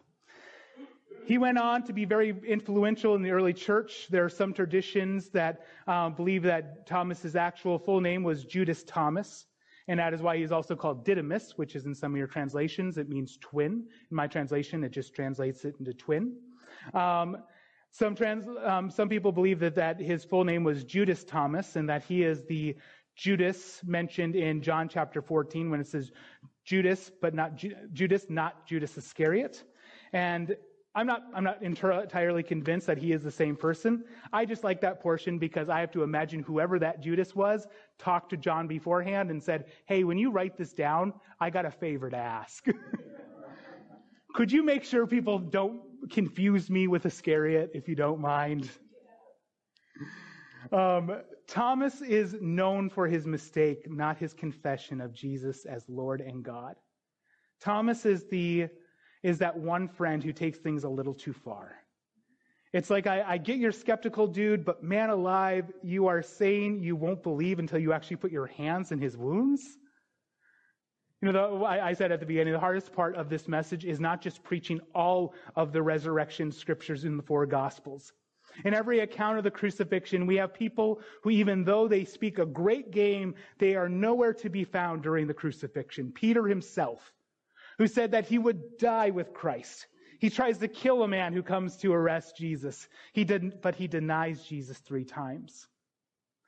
He 1.26 1.38
went 1.38 1.58
on 1.58 1.82
to 1.82 1.92
be 1.92 2.04
very 2.04 2.32
influential 2.46 3.16
in 3.16 3.22
the 3.22 3.32
early 3.32 3.52
church. 3.52 4.06
There 4.10 4.24
are 4.24 4.28
some 4.28 4.54
traditions 4.54 5.28
that 5.30 5.66
um, 5.88 6.14
believe 6.14 6.44
that 6.44 6.86
Thomas's 6.86 7.34
actual 7.34 7.80
full 7.80 8.00
name 8.00 8.22
was 8.22 8.44
Judas 8.44 8.84
Thomas, 8.84 9.46
and 9.88 9.98
that 9.98 10.14
is 10.14 10.22
why 10.22 10.36
he's 10.36 10.52
also 10.52 10.76
called 10.76 11.04
Didymus, 11.04 11.54
which 11.56 11.74
is 11.74 11.84
in 11.84 11.96
some 11.96 12.12
of 12.12 12.16
your 12.16 12.28
translations. 12.28 12.96
It 12.96 13.08
means 13.08 13.38
twin. 13.40 13.86
In 14.08 14.16
my 14.16 14.28
translation, 14.28 14.84
it 14.84 14.90
just 14.90 15.14
translates 15.14 15.64
it 15.64 15.74
into 15.80 15.92
twin. 15.92 16.36
Um, 16.94 17.38
some, 17.90 18.14
trans, 18.14 18.46
um, 18.64 18.88
some 18.88 19.08
people 19.08 19.32
believe 19.32 19.58
that, 19.58 19.74
that 19.74 20.00
his 20.00 20.24
full 20.24 20.44
name 20.44 20.62
was 20.62 20.84
Judas 20.84 21.24
Thomas, 21.24 21.74
and 21.74 21.88
that 21.88 22.04
he 22.04 22.22
is 22.22 22.44
the 22.44 22.76
Judas 23.16 23.80
mentioned 23.84 24.36
in 24.36 24.62
John 24.62 24.88
chapter 24.88 25.20
14 25.20 25.70
when 25.70 25.80
it 25.80 25.88
says 25.88 26.12
Judas, 26.64 27.10
but 27.20 27.34
not 27.34 27.56
Ju- 27.56 27.74
Judas, 27.92 28.26
not 28.28 28.64
Judas 28.64 28.96
Iscariot. 28.96 29.64
And 30.12 30.56
I'm 30.96 31.06
not, 31.06 31.24
I'm 31.34 31.44
not 31.44 31.62
entirely 31.62 32.42
convinced 32.42 32.86
that 32.86 32.96
he 32.96 33.12
is 33.12 33.22
the 33.22 33.30
same 33.30 33.54
person. 33.54 34.02
I 34.32 34.46
just 34.46 34.64
like 34.64 34.80
that 34.80 34.98
portion 34.98 35.38
because 35.38 35.68
I 35.68 35.78
have 35.80 35.90
to 35.92 36.02
imagine 36.02 36.42
whoever 36.42 36.78
that 36.78 37.02
Judas 37.02 37.36
was 37.36 37.66
talked 37.98 38.30
to 38.30 38.38
John 38.38 38.66
beforehand 38.66 39.30
and 39.30 39.42
said, 39.42 39.66
Hey, 39.84 40.04
when 40.04 40.16
you 40.16 40.30
write 40.30 40.56
this 40.56 40.72
down, 40.72 41.12
I 41.38 41.50
got 41.50 41.66
a 41.66 41.70
favor 41.70 42.08
to 42.08 42.16
ask. 42.16 42.64
Could 44.34 44.50
you 44.50 44.62
make 44.62 44.84
sure 44.84 45.06
people 45.06 45.38
don't 45.38 45.82
confuse 46.10 46.70
me 46.70 46.88
with 46.88 47.04
Iscariot 47.04 47.72
if 47.74 47.88
you 47.88 47.94
don't 47.94 48.20
mind? 48.20 48.70
Um, 50.72 51.20
Thomas 51.46 52.00
is 52.00 52.36
known 52.40 52.88
for 52.88 53.06
his 53.06 53.26
mistake, 53.26 53.90
not 53.90 54.16
his 54.16 54.32
confession 54.32 55.02
of 55.02 55.12
Jesus 55.12 55.66
as 55.66 55.84
Lord 55.88 56.22
and 56.22 56.42
God. 56.42 56.76
Thomas 57.60 58.06
is 58.06 58.24
the 58.30 58.68
is 59.26 59.38
that 59.38 59.58
one 59.58 59.88
friend 59.88 60.22
who 60.22 60.32
takes 60.32 60.56
things 60.56 60.84
a 60.84 60.88
little 60.88 61.12
too 61.12 61.32
far. 61.32 61.74
It's 62.72 62.90
like, 62.90 63.08
I, 63.08 63.22
I, 63.22 63.38
get 63.38 63.58
you're 63.58 63.72
skeptical, 63.72 64.28
dude, 64.28 64.64
but 64.64 64.84
man 64.84 65.10
alive, 65.10 65.64
you 65.82 66.06
are 66.06 66.22
saying 66.22 66.80
you 66.80 66.94
won't 66.94 67.24
believe 67.24 67.58
until 67.58 67.80
you 67.80 67.92
actually 67.92 68.18
put 68.18 68.30
your 68.30 68.46
hands 68.46 68.92
in 68.92 69.00
his 69.00 69.16
wounds? 69.16 69.78
You 71.20 71.32
know, 71.32 71.58
the, 71.58 71.64
I, 71.64 71.88
I 71.88 71.92
said 71.94 72.12
at 72.12 72.20
the 72.20 72.26
beginning, 72.26 72.52
the 72.52 72.60
hardest 72.60 72.92
part 72.92 73.16
of 73.16 73.28
this 73.28 73.48
message 73.48 73.84
is 73.84 73.98
not 73.98 74.22
just 74.22 74.44
preaching 74.44 74.78
all 74.94 75.34
of 75.56 75.72
the 75.72 75.82
resurrection 75.82 76.52
scriptures 76.52 77.04
in 77.04 77.16
the 77.16 77.22
four 77.24 77.46
gospels. 77.46 78.12
In 78.64 78.74
every 78.74 79.00
account 79.00 79.38
of 79.38 79.44
the 79.44 79.50
crucifixion, 79.50 80.24
we 80.28 80.36
have 80.36 80.54
people 80.54 81.00
who, 81.24 81.30
even 81.30 81.64
though 81.64 81.88
they 81.88 82.04
speak 82.04 82.38
a 82.38 82.46
great 82.46 82.92
game, 82.92 83.34
they 83.58 83.74
are 83.74 83.88
nowhere 83.88 84.34
to 84.34 84.48
be 84.48 84.62
found 84.62 85.02
during 85.02 85.26
the 85.26 85.34
crucifixion. 85.34 86.12
Peter 86.12 86.46
himself 86.46 87.12
who 87.78 87.86
said 87.86 88.12
that 88.12 88.26
he 88.26 88.38
would 88.38 88.78
die 88.78 89.10
with 89.10 89.34
Christ. 89.34 89.86
He 90.18 90.30
tries 90.30 90.58
to 90.58 90.68
kill 90.68 91.02
a 91.02 91.08
man 91.08 91.32
who 91.32 91.42
comes 91.42 91.76
to 91.78 91.92
arrest 91.92 92.36
Jesus. 92.36 92.88
He 93.12 93.24
didn't, 93.24 93.60
but 93.60 93.74
he 93.74 93.86
denies 93.86 94.42
Jesus 94.44 94.78
three 94.78 95.04
times. 95.04 95.68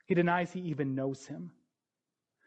He 0.07 0.15
denies 0.15 0.51
he 0.51 0.61
even 0.61 0.95
knows 0.95 1.27
him. 1.27 1.51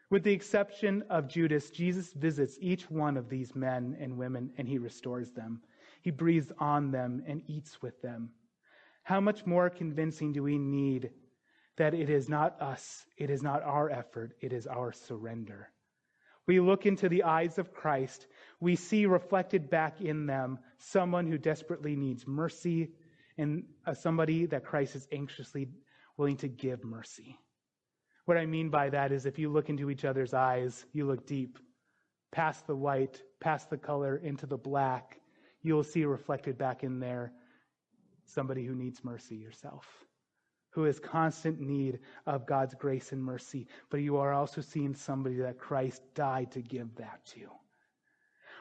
With 0.09 0.23
the 0.23 0.33
exception 0.33 1.03
of 1.09 1.27
Judas, 1.29 1.71
Jesus 1.71 2.13
visits 2.13 2.57
each 2.59 2.89
one 2.91 3.17
of 3.17 3.29
these 3.29 3.55
men 3.55 3.97
and 3.99 4.17
women 4.17 4.51
and 4.57 4.67
he 4.67 4.77
restores 4.77 5.31
them. 5.31 5.61
He 6.01 6.11
breathes 6.11 6.51
on 6.59 6.91
them 6.91 7.23
and 7.25 7.41
eats 7.47 7.81
with 7.81 8.01
them. 8.01 8.29
How 9.03 9.21
much 9.21 9.45
more 9.45 9.69
convincing 9.69 10.33
do 10.33 10.43
we 10.43 10.57
need 10.57 11.09
that 11.77 11.93
it 11.93 12.09
is 12.09 12.29
not 12.29 12.61
us, 12.61 13.05
it 13.17 13.29
is 13.29 13.41
not 13.41 13.63
our 13.63 13.89
effort, 13.89 14.33
it 14.41 14.53
is 14.53 14.67
our 14.67 14.91
surrender? 14.91 15.69
We 16.45 16.59
look 16.59 16.85
into 16.85 17.07
the 17.07 17.23
eyes 17.23 17.57
of 17.57 17.73
Christ 17.73 18.27
we 18.63 18.77
see 18.77 19.05
reflected 19.05 19.69
back 19.69 19.99
in 19.99 20.25
them 20.25 20.57
someone 20.77 21.27
who 21.27 21.37
desperately 21.37 21.97
needs 21.97 22.25
mercy 22.25 22.89
and 23.37 23.65
uh, 23.85 23.93
somebody 23.93 24.45
that 24.45 24.63
Christ 24.63 24.95
is 24.95 25.05
anxiously 25.11 25.67
willing 26.15 26.37
to 26.37 26.47
give 26.47 26.81
mercy. 26.85 27.37
What 28.23 28.37
I 28.37 28.45
mean 28.45 28.69
by 28.69 28.89
that 28.89 29.11
is 29.11 29.25
if 29.25 29.37
you 29.37 29.49
look 29.49 29.67
into 29.67 29.89
each 29.89 30.05
other's 30.05 30.33
eyes, 30.33 30.85
you 30.93 31.05
look 31.05 31.27
deep, 31.27 31.59
past 32.31 32.65
the 32.65 32.75
white, 32.75 33.21
past 33.41 33.69
the 33.69 33.77
color, 33.77 34.15
into 34.15 34.45
the 34.45 34.57
black, 34.57 35.19
you'll 35.61 35.83
see 35.83 36.05
reflected 36.05 36.57
back 36.57 36.85
in 36.85 37.01
there 37.01 37.33
somebody 38.23 38.65
who 38.65 38.75
needs 38.75 39.03
mercy 39.03 39.35
yourself, 39.35 39.85
who 40.69 40.83
has 40.83 41.01
constant 41.01 41.59
need 41.59 41.99
of 42.25 42.45
God's 42.45 42.75
grace 42.75 43.11
and 43.11 43.21
mercy. 43.21 43.67
But 43.89 43.97
you 43.97 44.15
are 44.15 44.31
also 44.31 44.61
seeing 44.61 44.95
somebody 44.95 45.35
that 45.39 45.59
Christ 45.59 46.01
died 46.15 46.53
to 46.53 46.61
give 46.61 46.95
that 46.95 47.25
to. 47.33 47.49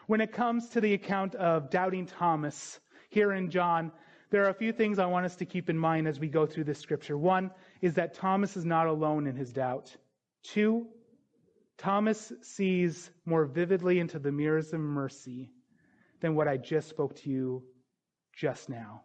When 0.06 0.20
it 0.20 0.32
comes 0.32 0.68
to 0.70 0.80
the 0.80 0.94
account 0.94 1.34
of 1.36 1.70
doubting 1.70 2.06
Thomas 2.06 2.80
here 3.08 3.32
in 3.32 3.50
John, 3.50 3.92
there 4.30 4.44
are 4.44 4.48
a 4.48 4.54
few 4.54 4.72
things 4.72 4.98
I 4.98 5.06
want 5.06 5.26
us 5.26 5.36
to 5.36 5.44
keep 5.44 5.68
in 5.70 5.78
mind 5.78 6.08
as 6.08 6.18
we 6.18 6.28
go 6.28 6.46
through 6.46 6.64
this 6.64 6.78
scripture. 6.78 7.18
One 7.18 7.50
is 7.82 7.94
that 7.94 8.14
Thomas 8.14 8.56
is 8.56 8.64
not 8.64 8.86
alone 8.86 9.26
in 9.26 9.36
his 9.36 9.52
doubt. 9.52 9.94
Two, 10.42 10.86
Thomas 11.78 12.32
sees 12.42 13.10
more 13.26 13.44
vividly 13.44 13.98
into 13.98 14.18
the 14.18 14.32
mirrors 14.32 14.72
of 14.72 14.80
mercy 14.80 15.50
than 16.20 16.34
what 16.34 16.48
I 16.48 16.56
just 16.56 16.88
spoke 16.88 17.14
to 17.16 17.30
you 17.30 17.62
just 18.34 18.68
now. 18.68 19.02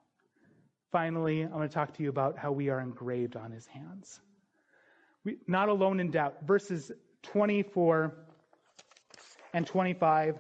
Finally, 0.92 1.44
I 1.44 1.48
want 1.48 1.70
to 1.70 1.74
talk 1.74 1.94
to 1.96 2.04
you 2.04 2.10
about 2.10 2.38
how 2.38 2.52
we 2.52 2.70
are 2.70 2.80
engraved 2.80 3.36
on 3.36 3.52
his 3.52 3.68
hands. 3.68 4.22
We, 5.26 5.38
not 5.48 5.70
alone 5.70 6.00
in 6.00 6.12
doubt. 6.12 6.38
Verses 6.46 6.92
24 7.24 8.16
and 9.54 9.68
25. 9.68 10.38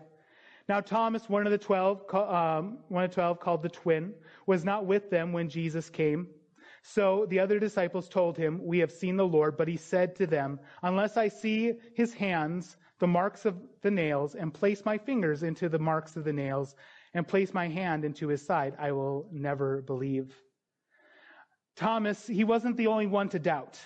Now, 0.69 0.81
Thomas, 0.81 1.29
one 1.29 1.45
of 1.45 1.51
the 1.51 1.57
twelve, 1.57 2.03
um, 2.13 2.79
one 2.89 3.05
of 3.05 3.11
twelve, 3.11 3.39
called 3.39 3.61
the 3.61 3.69
twin, 3.69 4.13
was 4.45 4.65
not 4.65 4.85
with 4.85 5.09
them 5.09 5.31
when 5.31 5.49
Jesus 5.49 5.89
came. 5.89 6.27
So 6.83 7.25
the 7.29 7.39
other 7.39 7.59
disciples 7.59 8.09
told 8.09 8.37
him, 8.37 8.59
We 8.63 8.79
have 8.79 8.91
seen 8.91 9.15
the 9.15 9.27
Lord. 9.27 9.57
But 9.57 9.67
he 9.67 9.77
said 9.77 10.15
to 10.17 10.27
them, 10.27 10.59
Unless 10.83 11.17
I 11.17 11.27
see 11.29 11.73
his 11.95 12.13
hands, 12.13 12.77
the 12.99 13.07
marks 13.07 13.45
of 13.45 13.55
the 13.81 13.91
nails, 13.91 14.35
and 14.35 14.53
place 14.53 14.83
my 14.85 14.97
fingers 14.97 15.43
into 15.43 15.69
the 15.69 15.79
marks 15.79 16.15
of 16.15 16.23
the 16.23 16.33
nails, 16.33 16.75
and 17.13 17.27
place 17.27 17.53
my 17.53 17.67
hand 17.67 18.03
into 18.03 18.27
his 18.27 18.45
side, 18.45 18.75
I 18.79 18.91
will 18.91 19.27
never 19.31 19.81
believe. 19.81 20.35
Thomas, 21.75 22.25
he 22.25 22.43
wasn't 22.43 22.75
the 22.75 22.87
only 22.87 23.07
one 23.07 23.29
to 23.29 23.39
doubt. 23.39 23.79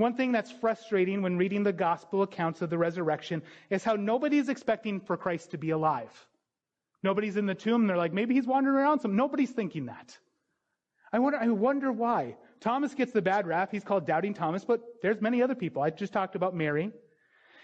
One 0.00 0.14
thing 0.14 0.32
that's 0.32 0.50
frustrating 0.50 1.20
when 1.20 1.36
reading 1.36 1.62
the 1.62 1.74
gospel 1.74 2.22
accounts 2.22 2.62
of 2.62 2.70
the 2.70 2.78
resurrection 2.78 3.42
is 3.68 3.84
how 3.84 3.96
nobody's 3.96 4.48
expecting 4.48 4.98
for 4.98 5.18
Christ 5.18 5.50
to 5.50 5.58
be 5.58 5.70
alive. 5.70 6.10
Nobody's 7.02 7.36
in 7.36 7.44
the 7.44 7.54
tomb. 7.54 7.86
They're 7.86 7.98
like, 7.98 8.14
maybe 8.14 8.32
he's 8.34 8.46
wandering 8.46 8.76
around 8.76 9.00
some. 9.00 9.14
Nobody's 9.14 9.50
thinking 9.50 9.86
that. 9.86 10.16
I 11.12 11.18
wonder, 11.18 11.38
I 11.38 11.48
wonder 11.48 11.92
why. 11.92 12.36
Thomas 12.60 12.94
gets 12.94 13.12
the 13.12 13.20
bad 13.20 13.46
rap. 13.46 13.72
He's 13.72 13.84
called 13.84 14.06
Doubting 14.06 14.32
Thomas, 14.32 14.64
but 14.64 14.80
there's 15.02 15.20
many 15.20 15.42
other 15.42 15.54
people. 15.54 15.82
I 15.82 15.90
just 15.90 16.14
talked 16.14 16.34
about 16.34 16.56
Mary. 16.56 16.90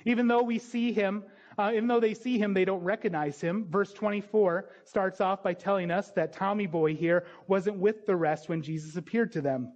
Even 0.04 0.28
though 0.28 0.42
we 0.42 0.58
see 0.58 0.92
him, 0.92 1.24
uh, 1.56 1.70
even 1.72 1.88
though 1.88 2.00
they 2.00 2.12
see 2.12 2.36
him, 2.36 2.52
they 2.52 2.66
don't 2.66 2.84
recognize 2.84 3.40
him. 3.40 3.66
Verse 3.70 3.94
24 3.94 4.68
starts 4.84 5.22
off 5.22 5.42
by 5.42 5.54
telling 5.54 5.90
us 5.90 6.10
that 6.10 6.34
Tommy 6.34 6.66
boy 6.66 6.96
here 6.96 7.24
wasn't 7.48 7.78
with 7.78 8.04
the 8.04 8.14
rest 8.14 8.50
when 8.50 8.60
Jesus 8.60 8.96
appeared 8.96 9.32
to 9.32 9.40
them. 9.40 9.72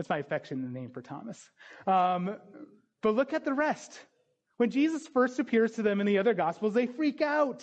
That's 0.00 0.08
my 0.08 0.16
affectionate 0.16 0.70
name 0.70 0.88
for 0.88 1.02
Thomas. 1.02 1.50
Um, 1.86 2.36
but 3.02 3.14
look 3.14 3.34
at 3.34 3.44
the 3.44 3.52
rest. 3.52 4.00
When 4.56 4.70
Jesus 4.70 5.06
first 5.06 5.38
appears 5.38 5.72
to 5.72 5.82
them 5.82 6.00
in 6.00 6.06
the 6.06 6.16
other 6.16 6.32
gospels, 6.32 6.72
they 6.72 6.86
freak 6.86 7.20
out. 7.20 7.58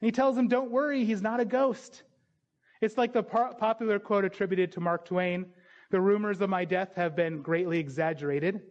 And 0.00 0.06
he 0.06 0.10
tells 0.10 0.34
them, 0.34 0.48
don't 0.48 0.70
worry, 0.70 1.04
he's 1.04 1.20
not 1.20 1.38
a 1.38 1.44
ghost. 1.44 2.04
It's 2.80 2.96
like 2.96 3.12
the 3.12 3.22
popular 3.22 3.98
quote 3.98 4.24
attributed 4.24 4.72
to 4.72 4.80
Mark 4.80 5.04
Twain 5.04 5.44
The 5.90 6.00
rumors 6.00 6.40
of 6.40 6.48
my 6.48 6.64
death 6.64 6.94
have 6.96 7.14
been 7.14 7.42
greatly 7.42 7.78
exaggerated. 7.78 8.62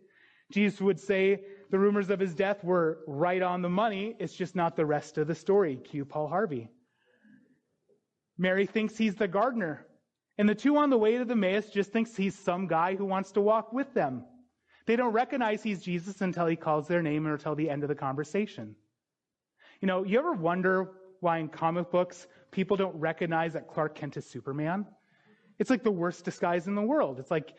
Jesus 0.51 0.81
would 0.81 0.99
say 0.99 1.43
the 1.69 1.77
rumors 1.77 2.09
of 2.09 2.19
his 2.19 2.33
death 2.33 2.63
were 2.63 3.01
right 3.05 3.43
on 3.43 3.61
the 3.61 3.69
money. 3.69 4.15
It's 4.17 4.33
just 4.33 4.55
not 4.55 4.75
the 4.75 4.87
rest 4.87 5.19
of 5.19 5.27
the 5.27 5.35
story. 5.35 5.75
Cue 5.75 6.05
Paul 6.05 6.27
Harvey. 6.27 6.71
Mary 8.39 8.65
thinks 8.65 8.97
he's 8.97 9.13
the 9.13 9.27
gardener. 9.27 9.85
And 10.41 10.49
the 10.49 10.55
two 10.55 10.75
on 10.75 10.89
the 10.89 10.97
way 10.97 11.19
to 11.19 11.23
the 11.23 11.33
Emmaus 11.33 11.67
just 11.67 11.91
thinks 11.91 12.15
he's 12.15 12.33
some 12.33 12.65
guy 12.65 12.95
who 12.95 13.05
wants 13.05 13.31
to 13.33 13.41
walk 13.41 13.71
with 13.71 13.93
them. 13.93 14.23
They 14.87 14.95
don't 14.95 15.13
recognize 15.13 15.61
he's 15.61 15.83
Jesus 15.83 16.21
until 16.21 16.47
he 16.47 16.55
calls 16.55 16.87
their 16.87 17.03
name 17.03 17.27
or 17.27 17.33
until 17.33 17.53
the 17.53 17.69
end 17.69 17.83
of 17.83 17.89
the 17.89 17.93
conversation. 17.95 18.75
You 19.81 19.87
know, 19.87 20.03
you 20.03 20.17
ever 20.17 20.33
wonder 20.33 20.93
why 21.19 21.37
in 21.37 21.47
comic 21.47 21.91
books 21.91 22.25
people 22.49 22.75
don't 22.75 22.95
recognize 22.95 23.53
that 23.53 23.67
Clark 23.67 23.93
Kent 23.93 24.17
is 24.17 24.25
Superman. 24.25 24.87
It's 25.59 25.69
like 25.69 25.83
the 25.83 25.91
worst 25.91 26.25
disguise 26.25 26.65
in 26.65 26.73
the 26.73 26.81
world. 26.81 27.19
It's 27.19 27.29
like 27.29 27.53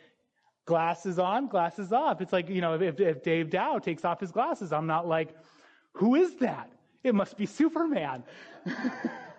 glasses 0.64 1.20
on, 1.20 1.46
glasses 1.46 1.92
off. 1.92 2.20
It's 2.20 2.32
like, 2.32 2.48
you 2.48 2.60
know, 2.60 2.74
if, 2.74 2.98
if 2.98 3.22
Dave 3.22 3.48
Dow 3.48 3.78
takes 3.78 4.04
off 4.04 4.18
his 4.18 4.32
glasses, 4.32 4.72
I'm 4.72 4.88
not 4.88 5.06
like, 5.06 5.36
who 5.92 6.16
is 6.16 6.34
that? 6.38 6.68
It 7.04 7.14
must 7.14 7.36
be 7.36 7.46
Superman. 7.46 8.24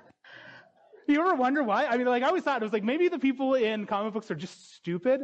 you 1.08 1.20
ever 1.20 1.36
wonder 1.36 1.64
why? 1.64 1.86
I 1.86 1.98
mean, 1.98 2.08
like, 2.08 2.24
I 2.24 2.28
always 2.28 2.44
thought 2.44 2.62
it 2.62 2.66
was 2.66 2.74
like 2.74 2.84
maybe 2.84 3.08
the 3.08 3.20
people 3.20 3.56
in 3.56 3.86
comic 3.86 4.14
books 4.14 4.32
are 4.32 4.36
just 4.36 4.76
stupid. 4.76 5.22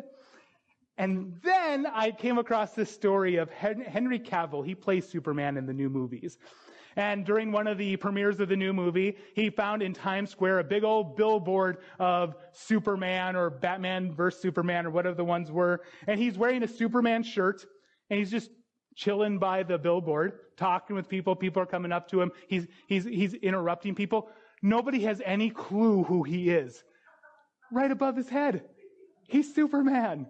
And 0.97 1.39
then 1.43 1.85
I 1.85 2.11
came 2.11 2.37
across 2.37 2.73
this 2.73 2.91
story 2.91 3.37
of 3.37 3.49
Henry 3.49 4.19
Cavill. 4.19 4.65
He 4.65 4.75
plays 4.75 5.07
Superman 5.07 5.55
in 5.55 5.65
the 5.65 5.73
new 5.73 5.89
movies. 5.89 6.37
And 6.97 7.25
during 7.25 7.53
one 7.53 7.67
of 7.67 7.77
the 7.77 7.95
premieres 7.95 8.41
of 8.41 8.49
the 8.49 8.57
new 8.57 8.73
movie, 8.73 9.15
he 9.33 9.49
found 9.49 9.81
in 9.81 9.93
Times 9.93 10.31
Square 10.31 10.59
a 10.59 10.63
big 10.65 10.83
old 10.83 11.15
billboard 11.15 11.77
of 11.99 12.35
Superman 12.51 13.37
or 13.37 13.49
Batman 13.49 14.13
versus 14.13 14.41
Superman 14.41 14.85
or 14.85 14.89
whatever 14.89 15.15
the 15.15 15.23
ones 15.23 15.49
were. 15.49 15.81
And 16.07 16.19
he's 16.19 16.37
wearing 16.37 16.63
a 16.63 16.67
Superman 16.67 17.23
shirt 17.23 17.65
and 18.09 18.19
he's 18.19 18.31
just 18.31 18.51
chilling 18.95 19.39
by 19.39 19.63
the 19.63 19.77
billboard, 19.77 20.33
talking 20.57 20.95
with 20.95 21.07
people. 21.07 21.33
People 21.33 21.61
are 21.61 21.67
coming 21.67 21.93
up 21.93 22.09
to 22.09 22.21
him. 22.21 22.31
He's, 22.49 22.67
he's, 22.87 23.05
he's 23.05 23.33
interrupting 23.35 23.95
people. 23.95 24.29
Nobody 24.61 25.01
has 25.03 25.21
any 25.23 25.49
clue 25.49 26.03
who 26.03 26.23
he 26.23 26.49
is. 26.49 26.83
Right 27.71 27.91
above 27.91 28.15
his 28.15 28.29
head. 28.29 28.63
He's 29.27 29.53
Superman. 29.53 30.27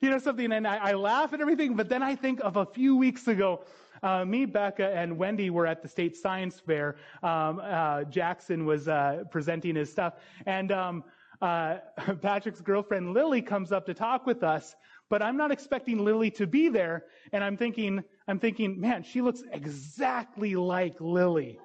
You 0.00 0.10
know 0.10 0.18
something, 0.18 0.52
and 0.52 0.66
I, 0.66 0.76
I 0.76 0.92
laugh 0.92 1.32
at 1.32 1.40
everything, 1.40 1.74
but 1.74 1.88
then 1.88 2.02
I 2.02 2.14
think 2.14 2.40
of 2.40 2.56
a 2.56 2.66
few 2.66 2.96
weeks 2.96 3.26
ago 3.26 3.64
uh, 4.02 4.24
me, 4.24 4.44
Becca, 4.44 4.94
and 4.94 5.16
Wendy 5.18 5.50
were 5.50 5.66
at 5.66 5.82
the 5.82 5.88
state 5.88 6.16
science 6.16 6.60
fair. 6.60 6.96
Um, 7.22 7.60
uh, 7.62 8.04
Jackson 8.04 8.64
was 8.64 8.88
uh, 8.88 9.24
presenting 9.30 9.76
his 9.76 9.90
stuff, 9.90 10.14
and 10.46 10.70
um, 10.72 11.04
uh, 11.40 11.78
Patrick's 12.22 12.60
girlfriend 12.60 13.12
Lily 13.14 13.42
comes 13.42 13.72
up 13.72 13.86
to 13.86 13.94
talk 13.94 14.26
with 14.26 14.42
us. 14.42 14.76
But 15.10 15.22
I'm 15.22 15.38
not 15.38 15.50
expecting 15.50 16.04
Lily 16.04 16.30
to 16.32 16.46
be 16.46 16.68
there, 16.68 17.06
and 17.32 17.42
I'm 17.42 17.56
thinking, 17.56 18.04
I'm 18.28 18.38
thinking, 18.38 18.78
man, 18.78 19.02
she 19.02 19.22
looks 19.22 19.42
exactly 19.52 20.54
like 20.54 21.00
Lily 21.00 21.58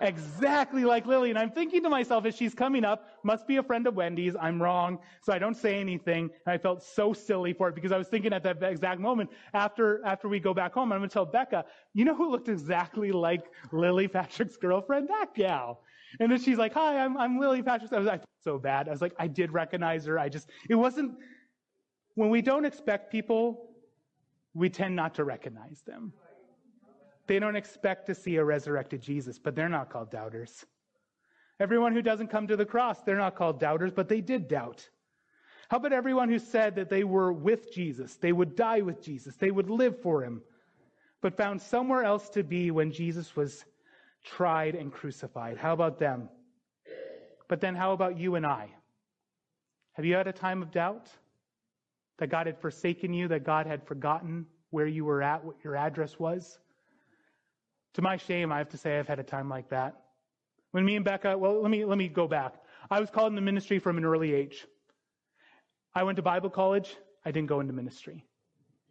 exactly 0.00 0.84
like 0.84 1.06
Lily. 1.06 1.30
And 1.30 1.38
I'm 1.38 1.50
thinking 1.50 1.82
to 1.82 1.88
myself 1.88 2.24
as 2.24 2.36
she's 2.36 2.54
coming 2.54 2.84
up, 2.84 3.08
must 3.22 3.46
be 3.46 3.56
a 3.56 3.62
friend 3.62 3.86
of 3.86 3.94
Wendy's. 3.94 4.34
I'm 4.40 4.60
wrong. 4.60 4.98
So 5.22 5.32
I 5.32 5.38
don't 5.38 5.56
say 5.56 5.78
anything. 5.78 6.30
And 6.46 6.54
I 6.54 6.58
felt 6.58 6.82
so 6.82 7.12
silly 7.12 7.52
for 7.52 7.68
it 7.68 7.74
because 7.74 7.92
I 7.92 7.98
was 7.98 8.08
thinking 8.08 8.32
at 8.32 8.42
that 8.44 8.62
exact 8.62 9.00
moment, 9.00 9.30
after, 9.54 10.04
after 10.04 10.28
we 10.28 10.40
go 10.40 10.54
back 10.54 10.74
home, 10.74 10.92
I'm 10.92 10.98
going 10.98 11.08
to 11.08 11.12
tell 11.12 11.26
Becca, 11.26 11.64
you 11.94 12.04
know 12.04 12.14
who 12.14 12.30
looked 12.30 12.48
exactly 12.48 13.12
like 13.12 13.44
Lily 13.72 14.08
Patrick's 14.08 14.56
girlfriend? 14.56 15.08
That 15.08 15.34
gal. 15.34 15.82
And 16.18 16.30
then 16.30 16.40
she's 16.40 16.58
like, 16.58 16.74
hi, 16.74 16.98
I'm, 16.98 17.16
I'm 17.16 17.38
Lily 17.38 17.62
Patrick. 17.62 17.92
I 17.92 17.98
was 17.98 18.06
like, 18.06 18.22
so 18.42 18.58
bad. 18.58 18.88
I 18.88 18.90
was 18.90 19.02
like, 19.02 19.14
I 19.18 19.26
did 19.28 19.52
recognize 19.52 20.06
her. 20.06 20.18
I 20.18 20.28
just, 20.28 20.48
it 20.68 20.74
wasn't, 20.74 21.12
when 22.14 22.30
we 22.30 22.42
don't 22.42 22.64
expect 22.64 23.12
people, 23.12 23.70
we 24.54 24.68
tend 24.68 24.96
not 24.96 25.14
to 25.14 25.24
recognize 25.24 25.82
them. 25.86 26.12
They 27.30 27.38
don't 27.38 27.54
expect 27.54 28.06
to 28.06 28.14
see 28.16 28.34
a 28.34 28.44
resurrected 28.44 29.02
Jesus, 29.02 29.38
but 29.38 29.54
they're 29.54 29.68
not 29.68 29.88
called 29.88 30.10
doubters. 30.10 30.66
Everyone 31.60 31.92
who 31.92 32.02
doesn't 32.02 32.26
come 32.26 32.48
to 32.48 32.56
the 32.56 32.66
cross, 32.66 33.00
they're 33.02 33.16
not 33.16 33.36
called 33.36 33.60
doubters, 33.60 33.92
but 33.92 34.08
they 34.08 34.20
did 34.20 34.48
doubt. 34.48 34.88
How 35.68 35.76
about 35.76 35.92
everyone 35.92 36.28
who 36.28 36.40
said 36.40 36.74
that 36.74 36.90
they 36.90 37.04
were 37.04 37.32
with 37.32 37.72
Jesus, 37.72 38.16
they 38.16 38.32
would 38.32 38.56
die 38.56 38.80
with 38.80 39.00
Jesus, 39.00 39.36
they 39.36 39.52
would 39.52 39.70
live 39.70 40.02
for 40.02 40.24
him, 40.24 40.42
but 41.20 41.36
found 41.36 41.62
somewhere 41.62 42.02
else 42.02 42.28
to 42.30 42.42
be 42.42 42.72
when 42.72 42.90
Jesus 42.90 43.36
was 43.36 43.64
tried 44.24 44.74
and 44.74 44.92
crucified? 44.92 45.56
How 45.56 45.72
about 45.72 46.00
them? 46.00 46.28
But 47.46 47.60
then 47.60 47.76
how 47.76 47.92
about 47.92 48.18
you 48.18 48.34
and 48.34 48.44
I? 48.44 48.70
Have 49.92 50.04
you 50.04 50.16
had 50.16 50.26
a 50.26 50.32
time 50.32 50.62
of 50.62 50.72
doubt? 50.72 51.08
That 52.18 52.26
God 52.26 52.48
had 52.48 52.58
forsaken 52.58 53.14
you, 53.14 53.28
that 53.28 53.44
God 53.44 53.68
had 53.68 53.86
forgotten 53.86 54.46
where 54.70 54.88
you 54.88 55.04
were 55.04 55.22
at, 55.22 55.44
what 55.44 55.62
your 55.62 55.76
address 55.76 56.18
was? 56.18 56.58
To 57.94 58.02
my 58.02 58.16
shame, 58.16 58.52
I 58.52 58.58
have 58.58 58.68
to 58.70 58.78
say 58.78 58.98
I've 58.98 59.08
had 59.08 59.18
a 59.18 59.24
time 59.24 59.48
like 59.48 59.68
that. 59.70 59.96
When 60.70 60.84
me 60.84 60.96
and 60.96 61.04
Becca, 61.04 61.36
well, 61.36 61.60
let 61.60 61.70
me, 61.70 61.84
let 61.84 61.98
me 61.98 62.08
go 62.08 62.28
back. 62.28 62.54
I 62.90 63.00
was 63.00 63.10
called 63.10 63.32
into 63.32 63.42
ministry 63.42 63.78
from 63.78 63.98
an 63.98 64.04
early 64.04 64.32
age. 64.32 64.66
I 65.94 66.04
went 66.04 66.16
to 66.16 66.22
Bible 66.22 66.50
college. 66.50 66.96
I 67.24 67.32
didn't 67.32 67.48
go 67.48 67.60
into 67.60 67.72
ministry. 67.72 68.24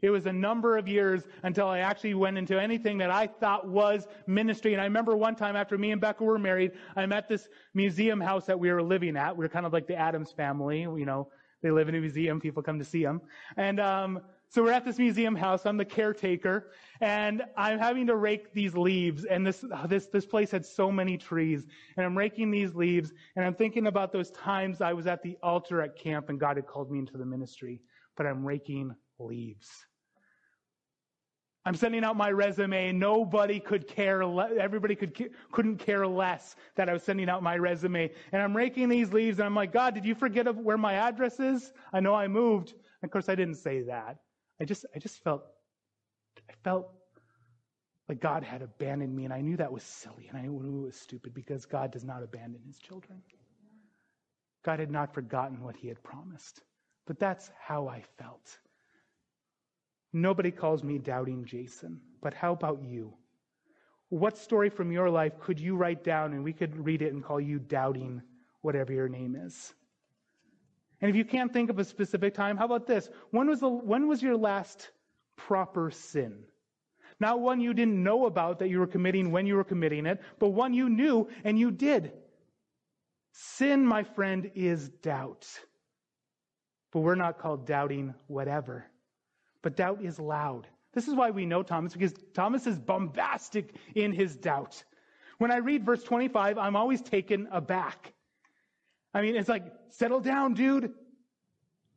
It 0.01 0.09
was 0.09 0.25
a 0.25 0.33
number 0.33 0.77
of 0.77 0.87
years 0.87 1.23
until 1.43 1.67
I 1.67 1.79
actually 1.79 2.13
went 2.13 2.37
into 2.37 2.59
anything 2.59 2.97
that 2.99 3.11
I 3.11 3.27
thought 3.27 3.67
was 3.67 4.07
ministry. 4.27 4.73
And 4.73 4.81
I 4.81 4.85
remember 4.85 5.15
one 5.15 5.35
time 5.35 5.55
after 5.55 5.77
me 5.77 5.91
and 5.91 5.99
Becca 5.99 6.23
were 6.23 6.39
married, 6.39 6.71
I'm 6.95 7.11
at 7.11 7.27
this 7.27 7.49
museum 7.73 8.21
house 8.21 8.45
that 8.45 8.59
we 8.59 8.71
were 8.71 8.81
living 8.81 9.17
at. 9.17 9.35
We 9.35 9.45
are 9.45 9.49
kind 9.49 9.65
of 9.65 9.73
like 9.73 9.87
the 9.87 9.95
Addams 9.95 10.31
family, 10.31 10.81
you 10.81 11.05
know, 11.05 11.29
they 11.61 11.71
live 11.71 11.89
in 11.89 11.95
a 11.95 11.99
museum, 11.99 12.39
people 12.39 12.63
come 12.63 12.79
to 12.79 12.85
see 12.85 13.03
them. 13.03 13.21
And 13.57 13.81
um, 13.81 14.21
so 14.51 14.63
we're 14.63 14.71
at 14.71 14.83
this 14.83 14.97
museum 14.97 15.35
house. 15.35 15.67
I'm 15.67 15.77
the 15.77 15.85
caretaker, 15.85 16.71
and 17.01 17.43
I'm 17.55 17.77
having 17.77 18.07
to 18.07 18.15
rake 18.15 18.51
these 18.51 18.73
leaves. 18.75 19.25
And 19.25 19.45
this 19.45 19.63
this 19.87 20.07
this 20.07 20.25
place 20.25 20.49
had 20.49 20.65
so 20.65 20.91
many 20.91 21.17
trees, 21.17 21.67
and 21.95 22.05
I'm 22.05 22.17
raking 22.17 22.49
these 22.49 22.73
leaves, 22.73 23.13
and 23.35 23.45
I'm 23.45 23.53
thinking 23.53 23.85
about 23.85 24.11
those 24.11 24.31
times 24.31 24.81
I 24.81 24.93
was 24.93 25.05
at 25.05 25.21
the 25.21 25.37
altar 25.43 25.83
at 25.83 25.95
camp, 25.95 26.29
and 26.29 26.39
God 26.39 26.57
had 26.57 26.65
called 26.65 26.89
me 26.89 26.97
into 26.97 27.15
the 27.15 27.25
ministry, 27.25 27.79
but 28.17 28.25
I'm 28.25 28.43
raking 28.43 28.95
leaves. 29.19 29.69
I'm 31.63 31.75
sending 31.75 32.03
out 32.03 32.17
my 32.17 32.31
resume. 32.31 32.91
Nobody 32.93 33.59
could 33.59 33.87
care. 33.87 34.25
Le- 34.25 34.55
everybody 34.55 34.95
could 34.95 35.31
couldn't 35.51 35.77
care 35.77 36.07
less 36.07 36.55
that 36.75 36.89
I 36.89 36.93
was 36.93 37.03
sending 37.03 37.29
out 37.29 37.43
my 37.43 37.55
resume. 37.55 38.09
And 38.31 38.41
I'm 38.41 38.57
raking 38.57 38.89
these 38.89 39.13
leaves, 39.13 39.37
and 39.37 39.45
I'm 39.45 39.53
like, 39.53 39.71
God, 39.71 39.93
did 39.93 40.05
you 40.05 40.15
forget 40.15 40.53
where 40.55 40.77
my 40.77 40.93
address 40.93 41.39
is? 41.39 41.71
I 41.93 41.99
know 41.99 42.15
I 42.15 42.27
moved. 42.27 42.71
And 42.71 43.07
of 43.07 43.11
course, 43.11 43.29
I 43.29 43.35
didn't 43.35 43.55
say 43.55 43.81
that. 43.83 44.17
I 44.59 44.65
just, 44.65 44.85
I 44.95 44.99
just 44.99 45.23
felt, 45.23 45.43
I 46.49 46.53
felt 46.63 46.89
like 48.07 48.19
God 48.19 48.43
had 48.43 48.61
abandoned 48.61 49.15
me, 49.15 49.25
and 49.25 49.33
I 49.33 49.41
knew 49.41 49.55
that 49.57 49.71
was 49.71 49.83
silly, 49.83 50.27
and 50.27 50.37
I 50.37 50.41
knew 50.41 50.83
it 50.83 50.85
was 50.87 50.95
stupid 50.99 51.33
because 51.33 51.65
God 51.65 51.91
does 51.91 52.03
not 52.03 52.23
abandon 52.23 52.61
His 52.65 52.77
children. 52.79 53.21
God 54.63 54.79
had 54.79 54.91
not 54.91 55.13
forgotten 55.13 55.63
what 55.63 55.75
He 55.75 55.87
had 55.87 56.01
promised. 56.03 56.61
But 57.09 57.19
that's 57.19 57.49
how 57.59 57.87
I 57.87 58.03
felt. 58.19 58.59
Nobody 60.13 60.51
calls 60.51 60.83
me 60.83 60.99
doubting 60.99 61.43
Jason, 61.43 61.99
but 62.21 62.35
how 62.35 62.53
about 62.53 62.83
you? 62.83 63.13
What 64.09 64.37
story 64.37 64.69
from 64.69 64.91
your 64.91 65.09
life 65.09 65.39
could 65.39 65.59
you 65.59 65.75
write 65.75 66.03
down 66.03 66.33
and 66.33 66.43
we 66.43 66.53
could 66.53 66.75
read 66.85 67.01
it 67.01 67.13
and 67.13 67.23
call 67.23 67.39
you 67.41 67.57
doubting 67.57 68.21
whatever 68.61 68.93
your 68.93 69.09
name 69.09 69.35
is? 69.35 69.73
And 71.01 71.09
if 71.09 71.15
you 71.15 71.25
can't 71.25 71.51
think 71.53 71.69
of 71.69 71.79
a 71.79 71.83
specific 71.83 72.33
time, 72.33 72.57
how 72.57 72.65
about 72.65 72.85
this? 72.85 73.09
When 73.31 73.47
was, 73.47 73.61
the, 73.61 73.69
when 73.69 74.07
was 74.07 74.21
your 74.21 74.35
last 74.35 74.91
proper 75.35 75.91
sin? 75.91 76.43
Not 77.19 77.39
one 77.41 77.59
you 77.59 77.73
didn't 77.73 78.01
know 78.01 78.25
about 78.25 78.59
that 78.59 78.69
you 78.69 78.79
were 78.79 78.87
committing 78.87 79.31
when 79.31 79.45
you 79.45 79.55
were 79.55 79.63
committing 79.63 80.05
it, 80.05 80.21
but 80.39 80.49
one 80.49 80.73
you 80.73 80.89
knew 80.89 81.27
and 81.43 81.59
you 81.59 81.71
did. 81.71 82.13
Sin, 83.31 83.85
my 83.85 84.03
friend, 84.03 84.51
is 84.55 84.89
doubt. 84.89 85.47
But 86.91 87.01
we're 87.01 87.15
not 87.15 87.37
called 87.37 87.65
doubting 87.65 88.13
whatever. 88.27 88.85
But 89.61 89.75
doubt 89.75 90.01
is 90.01 90.19
loud. 90.19 90.67
This 90.93 91.07
is 91.07 91.13
why 91.13 91.29
we 91.29 91.45
know 91.45 91.61
Thomas, 91.61 91.93
because 91.93 92.13
Thomas 92.33 92.65
is 92.65 92.79
bombastic 92.79 93.75
in 93.95 94.11
his 94.11 94.35
doubt. 94.35 94.83
When 95.37 95.51
I 95.51 95.57
read 95.57 95.85
verse 95.85 96.03
25, 96.03 96.57
I'm 96.57 96.75
always 96.75 97.01
taken 97.01 97.47
aback. 97.51 98.13
I 99.13 99.21
mean, 99.21 99.35
it's 99.35 99.49
like, 99.49 99.65
settle 99.89 100.19
down, 100.19 100.53
dude. 100.53 100.93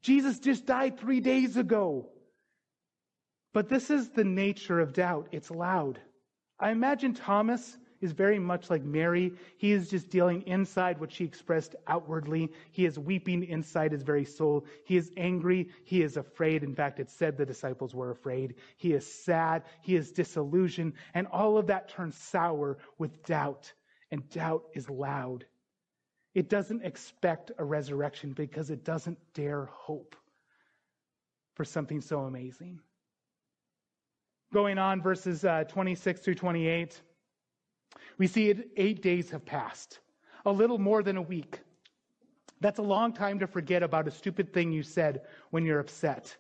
Jesus 0.03 0.39
just 0.39 0.67
died 0.67 0.99
three 0.99 1.21
days 1.21 1.57
ago. 1.57 2.09
But 3.53 3.69
this 3.69 3.91
is 3.91 4.09
the 4.09 4.25
nature 4.25 4.81
of 4.81 4.93
doubt. 4.95 5.29
It's 5.31 5.51
loud. 5.51 6.01
I 6.59 6.71
imagine 6.71 7.15
Thomas 7.15 7.77
is 8.01 8.13
very 8.13 8.39
much 8.39 8.69
like 8.69 8.83
Mary. 8.83 9.33
He 9.59 9.73
is 9.73 9.89
just 9.89 10.11
dealing 10.11 10.43
inside 10.43 10.99
what 10.99 11.13
she 11.13 11.25
expressed 11.25 11.77
outwardly. 11.87 12.51
He 12.73 12.85
is 12.85 12.99
weeping 12.99 13.45
inside 13.45 13.93
his 13.93 14.03
very 14.03 14.25
soul. 14.25 14.67
He 14.85 14.97
is 14.97 15.13
angry. 15.17 15.69
He 15.85 16.03
is 16.03 16.17
afraid. 16.17 16.65
In 16.65 16.75
fact, 16.75 16.99
it 16.99 17.11
said 17.11 17.37
the 17.37 17.47
disciples 17.47 17.95
were 17.95 18.11
afraid. 18.11 18.57
He 18.77 18.93
is 18.93 19.07
sad. 19.07 19.63
He 19.83 19.95
is 19.95 20.11
disillusioned. 20.11 20.95
And 21.15 21.27
all 21.29 21.59
of 21.59 21.69
that 21.69 21.89
turns 21.89 22.17
sour 22.17 22.79
with 22.99 23.25
doubt. 23.25 23.73
And 24.11 24.29
doubt 24.31 24.65
is 24.75 24.91
loud. 24.91 25.47
It 26.35 26.49
doesn't 26.49 26.83
expect 26.83 27.53
a 27.59 27.65
resurrection 27.65 28.33
because 28.33 28.71
it 28.71 28.85
doesn't 28.85 29.19
dare 29.35 29.67
hope 29.67 30.17
for 31.55 31.65
something 31.65 32.01
so 32.01 32.21
amazing. 32.21 32.81
Going 34.53 34.79
on, 34.79 35.03
verses 35.03 35.45
uh, 35.45 35.65
26 35.65 36.21
through 36.21 36.35
28. 36.35 37.01
We 38.19 38.27
see 38.27 38.51
it, 38.51 38.71
eight 38.77 39.03
days 39.03 39.31
have 39.31 39.45
passed, 39.45 40.01
a 40.47 40.53
little 40.53 40.79
more 40.79 41.03
than 41.03 41.17
a 41.17 41.23
week. 41.23 41.61
That's 42.61 42.79
a 42.79 42.83
long 42.83 43.13
time 43.13 43.39
to 43.41 43.47
forget 43.47 43.83
about 43.83 44.07
a 44.07 44.11
stupid 44.11 44.53
thing 44.53 44.73
you 44.73 44.83
said 44.83 45.23
when 45.51 45.65
you're 45.65 45.81
upset. 45.81 46.37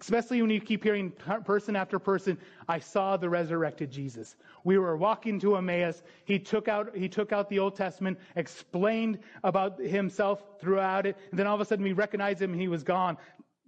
Especially 0.00 0.42
when 0.42 0.50
you 0.50 0.60
keep 0.60 0.82
hearing 0.82 1.10
person 1.44 1.76
after 1.76 1.98
person, 1.98 2.36
I 2.68 2.78
saw 2.78 3.16
the 3.16 3.28
resurrected 3.28 3.90
Jesus. 3.90 4.36
We 4.64 4.78
were 4.78 4.96
walking 4.96 5.40
to 5.40 5.56
Emmaus. 5.56 6.02
He 6.24 6.38
took 6.38 6.68
out, 6.68 6.94
he 6.94 7.08
took 7.08 7.32
out 7.32 7.48
the 7.48 7.58
Old 7.58 7.76
Testament, 7.76 8.18
explained 8.34 9.18
about 9.42 9.78
himself 9.78 10.42
throughout 10.60 11.06
it, 11.06 11.16
and 11.30 11.38
then 11.38 11.46
all 11.46 11.54
of 11.54 11.60
a 11.60 11.64
sudden 11.64 11.84
we 11.84 11.92
recognized 11.92 12.42
him 12.42 12.52
and 12.52 12.60
he 12.60 12.68
was 12.68 12.82
gone. 12.82 13.16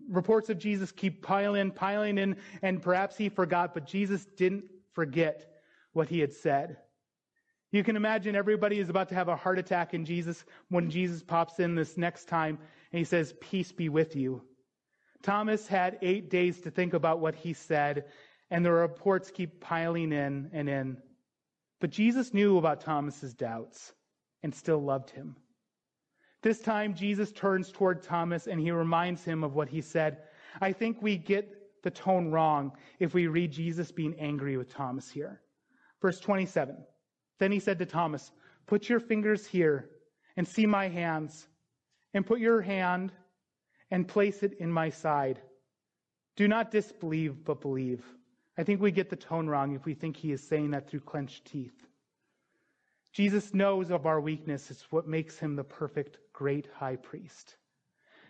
Reports 0.08 0.50
of 0.50 0.58
Jesus 0.58 0.92
keep 0.92 1.22
piling, 1.22 1.70
piling 1.70 2.18
in, 2.18 2.36
and 2.62 2.82
perhaps 2.82 3.16
he 3.16 3.28
forgot, 3.28 3.72
but 3.72 3.86
Jesus 3.86 4.26
didn't 4.36 4.64
forget 4.92 5.62
what 5.92 6.08
he 6.08 6.18
had 6.20 6.32
said. 6.32 6.76
You 7.70 7.84
can 7.84 7.96
imagine 7.96 8.34
everybody 8.34 8.80
is 8.80 8.88
about 8.88 9.08
to 9.10 9.14
have 9.14 9.28
a 9.28 9.36
heart 9.36 9.58
attack 9.58 9.94
in 9.94 10.04
Jesus 10.04 10.44
when 10.68 10.90
Jesus 10.90 11.22
pops 11.22 11.60
in 11.60 11.74
this 11.74 11.96
next 11.96 12.26
time 12.26 12.58
and 12.92 12.98
he 12.98 13.04
says, 13.04 13.34
Peace 13.40 13.72
be 13.72 13.88
with 13.88 14.16
you. 14.16 14.42
Thomas 15.22 15.66
had 15.66 15.98
eight 16.02 16.30
days 16.30 16.60
to 16.60 16.70
think 16.70 16.94
about 16.94 17.20
what 17.20 17.34
he 17.34 17.52
said, 17.52 18.04
and 18.50 18.64
the 18.64 18.72
reports 18.72 19.30
keep 19.30 19.60
piling 19.60 20.12
in 20.12 20.50
and 20.52 20.68
in. 20.68 20.96
But 21.80 21.90
Jesus 21.90 22.34
knew 22.34 22.58
about 22.58 22.80
Thomas's 22.80 23.34
doubts 23.34 23.92
and 24.42 24.54
still 24.54 24.82
loved 24.82 25.10
him. 25.10 25.36
This 26.42 26.60
time, 26.60 26.94
Jesus 26.94 27.32
turns 27.32 27.72
toward 27.72 28.02
Thomas 28.02 28.46
and 28.46 28.60
he 28.60 28.70
reminds 28.70 29.24
him 29.24 29.42
of 29.42 29.54
what 29.54 29.68
he 29.68 29.80
said. 29.80 30.18
I 30.60 30.72
think 30.72 31.02
we 31.02 31.16
get 31.16 31.82
the 31.82 31.90
tone 31.90 32.30
wrong 32.30 32.72
if 32.98 33.14
we 33.14 33.26
read 33.26 33.52
Jesus 33.52 33.90
being 33.90 34.14
angry 34.18 34.56
with 34.56 34.72
Thomas 34.72 35.10
here. 35.10 35.40
Verse 36.00 36.20
27. 36.20 36.76
Then 37.38 37.52
he 37.52 37.58
said 37.58 37.78
to 37.78 37.86
Thomas, 37.86 38.30
Put 38.66 38.88
your 38.88 39.00
fingers 39.00 39.46
here 39.46 39.90
and 40.36 40.46
see 40.46 40.66
my 40.66 40.88
hands, 40.88 41.48
and 42.14 42.26
put 42.26 42.38
your 42.38 42.60
hand 42.60 43.12
and 43.90 44.06
place 44.06 44.42
it 44.42 44.54
in 44.54 44.70
my 44.70 44.90
side. 44.90 45.40
Do 46.36 46.48
not 46.48 46.70
disbelieve, 46.70 47.44
but 47.44 47.60
believe. 47.60 48.04
I 48.56 48.64
think 48.64 48.80
we 48.80 48.90
get 48.90 49.10
the 49.10 49.16
tone 49.16 49.48
wrong 49.48 49.74
if 49.74 49.84
we 49.84 49.94
think 49.94 50.16
he 50.16 50.32
is 50.32 50.46
saying 50.46 50.72
that 50.72 50.88
through 50.88 51.00
clenched 51.00 51.44
teeth. 51.44 51.86
Jesus 53.12 53.54
knows 53.54 53.90
of 53.90 54.06
our 54.06 54.20
weakness. 54.20 54.70
It's 54.70 54.92
what 54.92 55.08
makes 55.08 55.38
him 55.38 55.56
the 55.56 55.64
perfect 55.64 56.18
great 56.32 56.68
high 56.74 56.96
priest. 56.96 57.56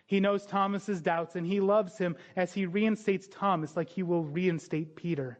He 0.05 0.19
knows 0.19 0.45
Thomas's 0.45 1.01
doubts 1.01 1.35
and 1.35 1.45
he 1.45 1.59
loves 1.59 1.97
him 1.97 2.15
as 2.35 2.53
he 2.53 2.65
reinstates 2.65 3.27
Thomas 3.27 3.75
like 3.75 3.89
he 3.89 4.01
will 4.01 4.23
reinstate 4.23 4.95
Peter. 4.95 5.37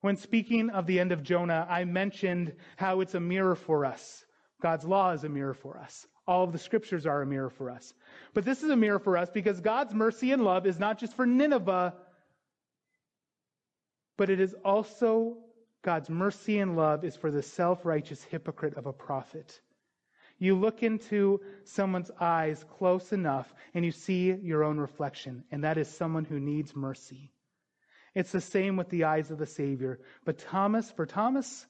When 0.00 0.16
speaking 0.16 0.70
of 0.70 0.86
the 0.86 0.98
end 0.98 1.12
of 1.12 1.22
Jonah, 1.22 1.66
I 1.70 1.84
mentioned 1.84 2.54
how 2.76 3.00
it's 3.00 3.14
a 3.14 3.20
mirror 3.20 3.54
for 3.54 3.84
us. 3.84 4.24
God's 4.60 4.84
law 4.84 5.12
is 5.12 5.24
a 5.24 5.28
mirror 5.28 5.54
for 5.54 5.78
us. 5.78 6.06
All 6.26 6.44
of 6.44 6.52
the 6.52 6.58
scriptures 6.58 7.06
are 7.06 7.22
a 7.22 7.26
mirror 7.26 7.50
for 7.50 7.70
us. 7.70 7.92
But 8.32 8.44
this 8.44 8.62
is 8.62 8.70
a 8.70 8.76
mirror 8.76 8.98
for 8.98 9.16
us 9.16 9.30
because 9.30 9.60
God's 9.60 9.94
mercy 9.94 10.32
and 10.32 10.44
love 10.44 10.66
is 10.66 10.78
not 10.78 10.98
just 10.98 11.14
for 11.14 11.26
Nineveh, 11.26 11.94
but 14.16 14.30
it 14.30 14.40
is 14.40 14.54
also 14.64 15.36
God's 15.82 16.08
mercy 16.08 16.58
and 16.60 16.76
love 16.76 17.04
is 17.04 17.14
for 17.14 17.30
the 17.30 17.42
self-righteous 17.42 18.24
hypocrite 18.24 18.76
of 18.76 18.86
a 18.86 18.92
prophet. 18.92 19.60
You 20.38 20.54
look 20.56 20.82
into 20.82 21.40
someone's 21.64 22.10
eyes 22.18 22.64
close 22.78 23.12
enough 23.12 23.52
and 23.74 23.84
you 23.84 23.92
see 23.92 24.32
your 24.32 24.64
own 24.64 24.78
reflection, 24.78 25.44
and 25.50 25.64
that 25.64 25.78
is 25.78 25.88
someone 25.88 26.24
who 26.24 26.40
needs 26.40 26.74
mercy. 26.74 27.30
It's 28.14 28.32
the 28.32 28.40
same 28.40 28.76
with 28.76 28.88
the 28.88 29.04
eyes 29.04 29.30
of 29.30 29.38
the 29.38 29.46
Savior. 29.46 30.00
But 30.24 30.38
Thomas, 30.38 30.90
for 30.90 31.04
Thomas, 31.04 31.66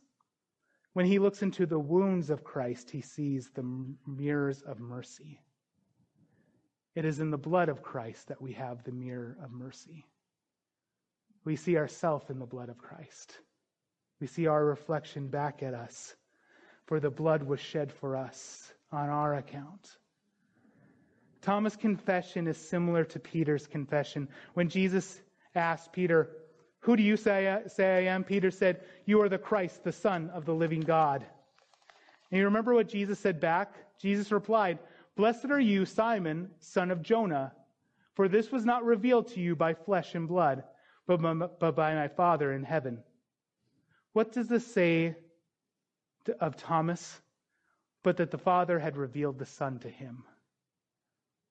when 0.95 1.07
he 1.07 1.19
looks 1.19 1.43
into 1.43 1.67
the 1.67 1.79
wounds 1.79 2.31
of 2.31 2.45
Christ, 2.45 2.91
he 2.91 3.01
sees 3.01 3.51
the 3.51 3.65
mirrors 4.07 4.63
of 4.63 4.81
mercy. 4.81 5.41
It 6.95 7.05
is 7.05 7.19
in 7.19 7.31
the 7.31 7.37
blood 7.37 7.69
of 7.69 7.83
Christ 7.83 8.29
that 8.29 8.41
we 8.41 8.53
have 8.53 8.85
the 8.85 8.93
mirror 8.93 9.37
of 9.43 9.51
mercy. 9.51 10.07
We 11.45 11.57
see 11.57 11.77
ourselves 11.77 12.31
in 12.31 12.39
the 12.39 12.47
blood 12.47 12.69
of 12.69 12.79
Christ. 12.79 13.39
We 14.21 14.29
see 14.29 14.47
our 14.47 14.65
reflection 14.65 15.27
back 15.27 15.65
at 15.65 15.75
us, 15.75 16.15
for 16.87 17.01
the 17.01 17.11
blood 17.11 17.43
was 17.43 17.59
shed 17.59 17.93
for 17.93 18.17
us 18.17 18.73
on 18.93 19.09
our 19.09 19.35
account. 19.35 19.97
Thomas' 21.43 21.75
confession 21.75 22.47
is 22.47 22.57
similar 22.57 23.05
to 23.05 23.19
Peter's 23.19 23.67
confession. 23.67 24.29
When 24.55 24.69
Jesus 24.69 25.21
asked 25.57 25.93
Peter, 25.93 26.31
Who 26.85 26.97
do 26.97 27.03
you 27.03 27.17
say 27.17 27.49
I, 27.49 27.67
say 27.67 27.97
I 27.97 28.15
am? 28.15 28.25
Peter 28.25 28.51
said, 28.51 28.83
You 29.07 29.23
are 29.23 29.31
the 29.31 29.39
Christ, 29.39 29.85
the 29.85 29.93
Son 29.93 30.29
of 30.35 30.45
the 30.45 30.55
living 30.55 30.83
God. 30.83 31.25
And 32.31 32.39
you 32.39 32.45
remember 32.45 32.75
what 32.75 32.89
Jesus 32.89 33.19
said 33.19 33.41
back? 33.41 33.75
Jesus 33.99 34.31
replied, 34.31 34.79
Blessed 35.17 35.47
are 35.47 35.61
you, 35.61 35.87
Simon, 35.87 36.51
son 36.59 36.91
of 36.91 37.01
Jonah, 37.01 37.53
for 38.15 38.29
this 38.29 38.53
was 38.53 38.67
not 38.67 38.85
revealed 38.85 39.29
to 39.29 39.41
you 39.41 39.57
by 39.57 39.73
flesh 39.73 40.15
and 40.15 40.29
blood, 40.29 40.63
but 41.07 41.23
by 41.75 41.95
my 41.95 42.09
Father 42.09 42.53
in 42.53 42.65
heaven. 42.65 43.03
What 44.13 44.33
does 44.33 44.49
this 44.49 44.67
say 44.67 45.17
of 46.39 46.57
Thomas? 46.57 47.19
But 48.03 48.19
that 48.19 48.31
the 48.31 48.37
Father 48.37 48.79
had 48.79 48.99
revealed 48.99 49.39
the 49.39 49.47
Son 49.47 49.79
to 49.79 49.89
him. 49.89 50.25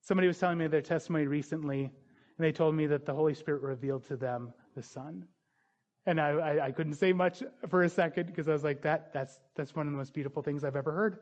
Somebody 0.02 0.28
was 0.28 0.38
telling 0.38 0.60
me 0.60 0.68
their 0.68 0.82
testimony 0.82 1.26
recently 1.26 1.92
and 2.38 2.46
they 2.46 2.52
told 2.52 2.76
me 2.76 2.88
that 2.88 3.06
the 3.06 3.14
Holy 3.14 3.34
Spirit 3.34 3.62
revealed 3.62 4.06
to 4.08 4.16
them 4.16 4.54
the 4.76 4.84
Son. 4.84 5.26
And 6.06 6.20
I, 6.20 6.30
I, 6.30 6.66
I 6.66 6.72
couldn't 6.72 6.96
say 6.96 7.14
much 7.14 7.44
for 7.70 7.84
a 7.84 7.90
second 7.90 8.28
because 8.28 8.48
I 8.48 8.54
was 8.54 8.64
like, 8.64 8.82
that, 8.82 9.14
that's, 9.14 9.40
that's 9.56 9.76
one 9.76 9.88
of 9.88 9.94
the 9.94 9.98
most 9.98 10.14
beautiful 10.14 10.42
things 10.42 10.64
I've 10.64 10.76
ever 10.76 10.92
heard. 10.92 11.20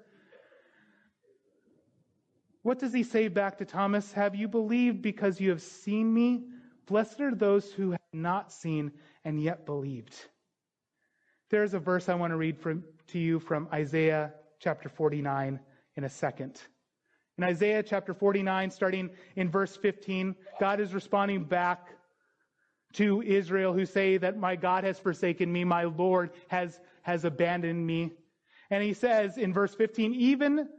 What 2.64 2.80
does 2.80 2.94
he 2.94 3.04
say 3.04 3.28
back 3.28 3.58
to 3.58 3.66
Thomas? 3.66 4.12
Have 4.14 4.36
you 4.36 4.48
believed 4.48 5.02
because 5.02 5.40
you 5.40 5.50
have 5.50 5.62
seen 5.62 6.14
me? 6.14 6.46
Blessed 6.86 7.22
are 7.22 7.36
those 7.36 7.72
who 7.72 7.92
have 7.92 8.00
not 8.14 8.52
seen 8.52 8.92
and 9.24 9.42
yet 9.42 9.66
believed. 9.66 10.16
There's 11.50 11.74
a 11.74 11.80
verse 11.80 12.08
I 12.08 12.16
want 12.16 12.32
to 12.32 12.38
read 12.38 12.58
from, 12.58 12.84
to 13.08 13.20
you 13.20 13.40
from 13.40 13.68
Isaiah 13.74 14.34
chapter 14.60 14.90
49 14.90 15.60
in 15.96 16.04
a 16.04 16.10
second. 16.10 16.62
In 17.42 17.46
Isaiah 17.46 17.82
chapter 17.82 18.14
49, 18.14 18.70
starting 18.70 19.10
in 19.36 19.50
verse 19.50 19.76
15, 19.76 20.36
God 20.60 20.80
is 20.80 20.94
responding 20.94 21.44
back 21.44 21.88
to 22.94 23.24
Israel 23.24 23.74
who 23.74 23.84
say 23.84 24.18
that 24.18 24.38
my 24.38 24.56
God 24.56 24.84
has 24.84 25.00
forsaken 25.00 25.52
me, 25.52 25.64
my 25.64 25.86
Lord 25.86 26.30
has, 26.50 26.80
has 27.02 27.26
abandoned 27.26 27.88
me. 27.88 28.12
And 28.70 28.84
he 28.84 28.94
says 28.94 29.40
in 29.40 29.54
verse 29.54 29.74
15, 29.74 30.14
even, 30.14 30.70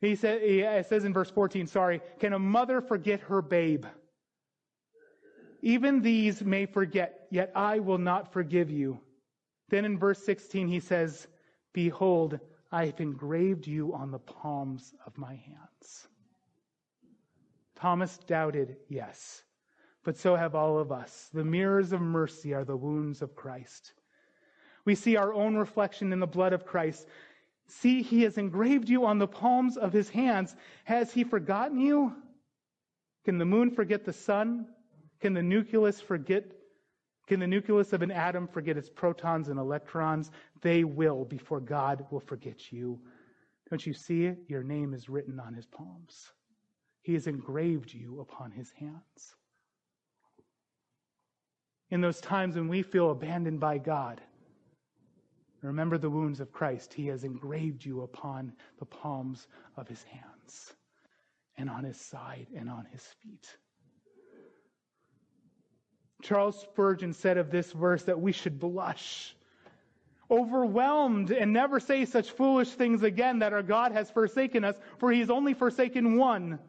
he, 0.00 0.10
he 0.10 0.16
says 0.16 1.04
in 1.04 1.12
verse 1.12 1.28
14, 1.28 1.66
sorry, 1.66 2.00
can 2.20 2.34
a 2.34 2.38
mother 2.38 2.80
forget 2.80 3.18
her 3.22 3.42
babe? 3.42 3.84
Even 5.60 6.02
these 6.02 6.44
may 6.44 6.66
forget, 6.66 7.26
yet 7.32 7.50
I 7.56 7.80
will 7.80 7.98
not 7.98 8.32
forgive 8.32 8.70
you. 8.70 9.00
Then 9.70 9.84
in 9.84 9.98
verse 9.98 10.24
16, 10.24 10.68
he 10.68 10.78
says, 10.78 11.26
Behold, 11.72 12.38
I 12.70 12.86
have 12.86 13.00
engraved 13.00 13.66
you 13.66 13.92
on 13.92 14.12
the 14.12 14.20
palms 14.20 14.94
of 15.04 15.18
my 15.18 15.34
hands. 15.34 16.06
Thomas 17.82 18.16
doubted, 18.28 18.76
yes, 18.88 19.42
but 20.04 20.16
so 20.16 20.36
have 20.36 20.54
all 20.54 20.78
of 20.78 20.92
us. 20.92 21.28
The 21.34 21.42
mirrors 21.42 21.90
of 21.92 22.00
mercy 22.00 22.54
are 22.54 22.64
the 22.64 22.76
wounds 22.76 23.22
of 23.22 23.34
Christ. 23.34 23.94
We 24.84 24.94
see 24.94 25.16
our 25.16 25.34
own 25.34 25.56
reflection 25.56 26.12
in 26.12 26.20
the 26.20 26.26
blood 26.28 26.52
of 26.52 26.64
Christ. 26.64 27.08
See, 27.66 28.00
he 28.00 28.22
has 28.22 28.38
engraved 28.38 28.88
you 28.88 29.04
on 29.04 29.18
the 29.18 29.26
palms 29.26 29.76
of 29.76 29.92
his 29.92 30.08
hands. 30.08 30.54
Has 30.84 31.12
he 31.12 31.24
forgotten 31.24 31.76
you? 31.76 32.14
Can 33.24 33.36
the 33.36 33.44
moon 33.44 33.68
forget 33.68 34.04
the 34.04 34.12
sun? 34.12 34.68
Can 35.18 35.34
the 35.34 35.42
nucleus 35.42 36.00
forget? 36.00 36.44
Can 37.26 37.40
the 37.40 37.48
nucleus 37.48 37.92
of 37.92 38.02
an 38.02 38.12
atom 38.12 38.46
forget 38.46 38.76
its 38.76 38.90
protons 38.90 39.48
and 39.48 39.58
electrons? 39.58 40.30
They 40.60 40.84
will 40.84 41.24
before 41.24 41.60
God 41.60 42.06
will 42.12 42.20
forget 42.20 42.70
you. 42.70 43.00
Don't 43.70 43.84
you 43.84 43.92
see? 43.92 44.34
Your 44.46 44.62
name 44.62 44.94
is 44.94 45.08
written 45.08 45.40
on 45.40 45.52
his 45.52 45.66
palms. 45.66 46.30
He 47.02 47.14
has 47.14 47.26
engraved 47.26 47.92
you 47.92 48.20
upon 48.20 48.52
his 48.52 48.70
hands. 48.70 49.34
In 51.90 52.00
those 52.00 52.20
times 52.20 52.56
when 52.56 52.68
we 52.68 52.82
feel 52.82 53.10
abandoned 53.10 53.60
by 53.60 53.78
God, 53.78 54.20
remember 55.60 55.98
the 55.98 56.08
wounds 56.08 56.40
of 56.40 56.52
Christ. 56.52 56.94
He 56.94 57.06
has 57.08 57.24
engraved 57.24 57.84
you 57.84 58.02
upon 58.02 58.52
the 58.78 58.86
palms 58.86 59.46
of 59.76 59.88
his 59.88 60.02
hands 60.04 60.72
and 61.56 61.68
on 61.68 61.84
his 61.84 62.00
side 62.00 62.46
and 62.56 62.70
on 62.70 62.86
his 62.90 63.02
feet. 63.22 63.56
Charles 66.22 66.60
Spurgeon 66.60 67.12
said 67.12 67.36
of 67.36 67.50
this 67.50 67.72
verse 67.72 68.04
that 68.04 68.20
we 68.20 68.32
should 68.32 68.60
blush, 68.60 69.36
overwhelmed, 70.30 71.32
and 71.32 71.52
never 71.52 71.80
say 71.80 72.04
such 72.04 72.30
foolish 72.30 72.70
things 72.70 73.02
again 73.02 73.40
that 73.40 73.52
our 73.52 73.62
God 73.62 73.92
has 73.92 74.10
forsaken 74.10 74.64
us, 74.64 74.76
for 74.98 75.10
he 75.10 75.18
has 75.18 75.30
only 75.30 75.52
forsaken 75.52 76.16
one, 76.16 76.60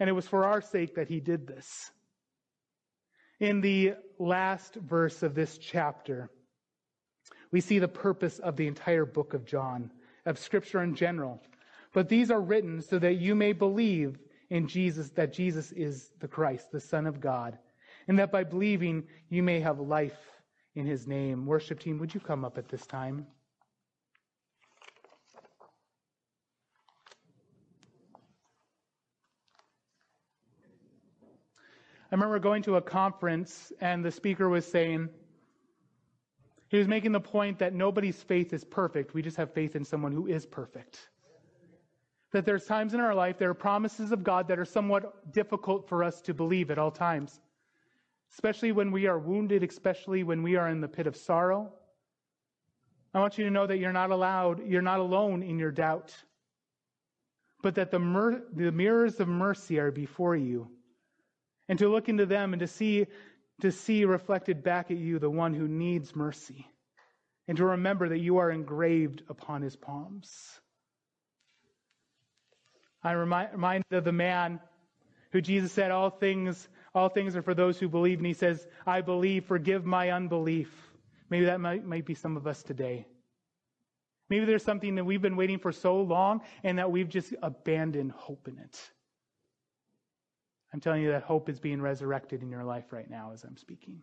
and 0.00 0.08
it 0.08 0.12
was 0.12 0.26
for 0.26 0.44
our 0.44 0.60
sake 0.60 0.96
that 0.96 1.08
he 1.08 1.20
did 1.20 1.46
this. 1.46 1.92
In 3.38 3.60
the 3.60 3.94
last 4.18 4.74
verse 4.74 5.22
of 5.22 5.34
this 5.34 5.56
chapter, 5.56 6.28
we 7.52 7.60
see 7.60 7.78
the 7.78 7.88
purpose 7.88 8.40
of 8.40 8.56
the 8.56 8.66
entire 8.66 9.04
book 9.04 9.34
of 9.34 9.44
John, 9.44 9.92
of 10.26 10.38
Scripture 10.38 10.82
in 10.82 10.96
general. 10.96 11.40
But 11.92 12.08
these 12.08 12.32
are 12.32 12.40
written 12.40 12.82
so 12.82 12.98
that 12.98 13.14
you 13.14 13.36
may 13.36 13.52
believe 13.52 14.18
in 14.50 14.66
Jesus, 14.66 15.10
that 15.10 15.32
Jesus 15.32 15.70
is 15.72 16.10
the 16.18 16.28
Christ, 16.28 16.72
the 16.72 16.80
Son 16.80 17.06
of 17.06 17.20
God 17.20 17.56
and 18.08 18.18
that 18.18 18.32
by 18.32 18.42
believing 18.42 19.04
you 19.28 19.40
may 19.40 19.60
have 19.60 19.78
life 19.78 20.18
in 20.74 20.84
his 20.86 21.06
name. 21.06 21.46
Worship 21.46 21.78
team, 21.78 21.98
would 21.98 22.12
you 22.12 22.20
come 22.20 22.44
up 22.44 22.58
at 22.58 22.68
this 22.68 22.84
time? 22.86 23.24
I 32.10 32.14
remember 32.14 32.38
going 32.38 32.62
to 32.64 32.76
a 32.76 32.82
conference 32.82 33.72
and 33.80 34.04
the 34.04 34.10
speaker 34.10 34.48
was 34.48 34.66
saying, 34.66 35.08
he 36.68 36.76
was 36.76 36.88
making 36.88 37.12
the 37.12 37.20
point 37.20 37.58
that 37.58 37.74
nobody's 37.74 38.22
faith 38.22 38.52
is 38.52 38.64
perfect. 38.64 39.14
We 39.14 39.22
just 39.22 39.36
have 39.36 39.52
faith 39.52 39.76
in 39.76 39.84
someone 39.84 40.12
who 40.12 40.26
is 40.26 40.46
perfect. 40.46 41.08
That 42.32 42.44
there's 42.44 42.64
times 42.64 42.94
in 42.94 43.00
our 43.00 43.14
life, 43.14 43.38
there 43.38 43.50
are 43.50 43.54
promises 43.54 44.12
of 44.12 44.22
God 44.22 44.48
that 44.48 44.58
are 44.58 44.64
somewhat 44.64 45.32
difficult 45.32 45.88
for 45.88 46.04
us 46.04 46.20
to 46.22 46.34
believe 46.34 46.70
at 46.70 46.78
all 46.78 46.90
times 46.90 47.40
especially 48.32 48.72
when 48.72 48.90
we 48.92 49.06
are 49.06 49.18
wounded, 49.18 49.62
especially 49.62 50.22
when 50.22 50.42
we 50.42 50.56
are 50.56 50.68
in 50.68 50.80
the 50.80 50.88
pit 50.88 51.06
of 51.06 51.16
sorrow. 51.16 51.72
I 53.12 53.18
want 53.18 53.38
you 53.38 53.44
to 53.44 53.50
know 53.50 53.66
that 53.66 53.78
you're 53.78 53.92
not 53.92 54.10
allowed, 54.10 54.66
you're 54.66 54.82
not 54.82 55.00
alone 55.00 55.42
in 55.42 55.58
your 55.58 55.72
doubt, 55.72 56.14
but 57.60 57.74
that 57.74 57.90
the, 57.90 57.98
mer- 57.98 58.42
the 58.52 58.70
mirrors 58.70 59.18
of 59.18 59.26
mercy 59.26 59.78
are 59.78 59.90
before 59.90 60.36
you. 60.36 60.70
And 61.70 61.78
to 61.78 61.88
look 61.88 62.10
into 62.10 62.26
them 62.26 62.52
and 62.52 62.60
to 62.60 62.66
see, 62.66 63.06
to 63.62 63.72
see 63.72 64.04
reflected 64.04 64.62
back 64.62 64.90
at 64.90 64.98
you 64.98 65.18
the 65.18 65.30
one 65.30 65.54
who 65.54 65.66
needs 65.66 66.14
mercy. 66.14 66.66
And 67.48 67.56
to 67.56 67.64
remember 67.64 68.10
that 68.10 68.18
you 68.18 68.36
are 68.36 68.50
engraved 68.50 69.22
upon 69.30 69.62
his 69.62 69.76
palms. 69.76 70.60
I 73.02 73.12
remind, 73.12 73.52
reminded 73.52 73.92
of 73.92 74.04
the 74.04 74.12
man 74.12 74.60
who 75.32 75.40
Jesus 75.40 75.72
said, 75.72 75.90
All 75.90 76.10
things 76.10 76.68
all 76.94 77.08
things 77.08 77.36
are 77.36 77.42
for 77.42 77.54
those 77.54 77.78
who 77.78 77.88
believe. 77.88 78.18
And 78.18 78.26
he 78.26 78.34
says, 78.34 78.66
I 78.86 79.00
believe, 79.00 79.44
forgive 79.44 79.84
my 79.84 80.10
unbelief. 80.10 80.68
Maybe 81.28 81.44
that 81.44 81.60
might, 81.60 81.84
might 81.86 82.04
be 82.04 82.14
some 82.14 82.36
of 82.36 82.46
us 82.46 82.62
today. 82.62 83.06
Maybe 84.28 84.44
there's 84.44 84.64
something 84.64 84.96
that 84.96 85.04
we've 85.04 85.22
been 85.22 85.36
waiting 85.36 85.58
for 85.58 85.72
so 85.72 86.00
long 86.00 86.40
and 86.64 86.78
that 86.78 86.90
we've 86.90 87.08
just 87.08 87.34
abandoned 87.42 88.12
hope 88.12 88.48
in 88.48 88.58
it. 88.58 88.80
I'm 90.72 90.80
telling 90.80 91.02
you 91.02 91.10
that 91.10 91.22
hope 91.22 91.48
is 91.48 91.58
being 91.58 91.82
resurrected 91.82 92.42
in 92.42 92.50
your 92.50 92.64
life 92.64 92.92
right 92.92 93.10
now 93.10 93.32
as 93.32 93.44
I'm 93.44 93.56
speaking. 93.56 94.00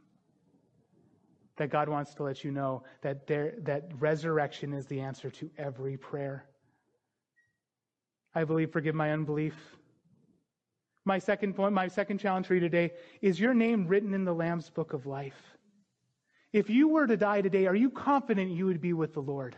That 1.58 1.70
God 1.70 1.90
wants 1.90 2.14
to 2.16 2.24
let 2.24 2.44
you 2.44 2.52
know 2.52 2.84
that 3.02 3.26
there, 3.26 3.54
that 3.64 3.90
resurrection 4.00 4.74
is 4.74 4.86
the 4.86 5.00
answer 5.00 5.32
to 5.32 5.50
every 5.58 5.98
prayer. 5.98 6.46
I 8.36 8.44
believe, 8.44 8.72
forgive 8.72 8.96
my 8.96 9.12
unbelief. 9.12 9.56
My 11.06 11.20
second 11.20 11.54
point, 11.56 11.74
my 11.74 11.88
second 11.88 12.20
challenge 12.20 12.48
for 12.48 12.54
you 12.54 12.60
today 12.60 12.92
is 13.22 13.40
your 13.40 13.54
name 13.54 13.88
written 13.88 14.14
in 14.14 14.26
the 14.26 14.34
Lamb's 14.34 14.70
book 14.70 14.94
of 14.94 15.06
life. 15.06 15.58
If 16.52 16.70
you 16.70 16.90
were 16.90 17.08
to 17.08 17.18
die 17.18 17.42
today, 17.42 17.66
are 17.66 17.76
you 17.76 17.90
confident 17.90 18.52
you 18.52 18.66
would 18.66 18.82
be 18.82 18.94
with 18.94 19.14
the 19.14 19.22
Lord? 19.22 19.56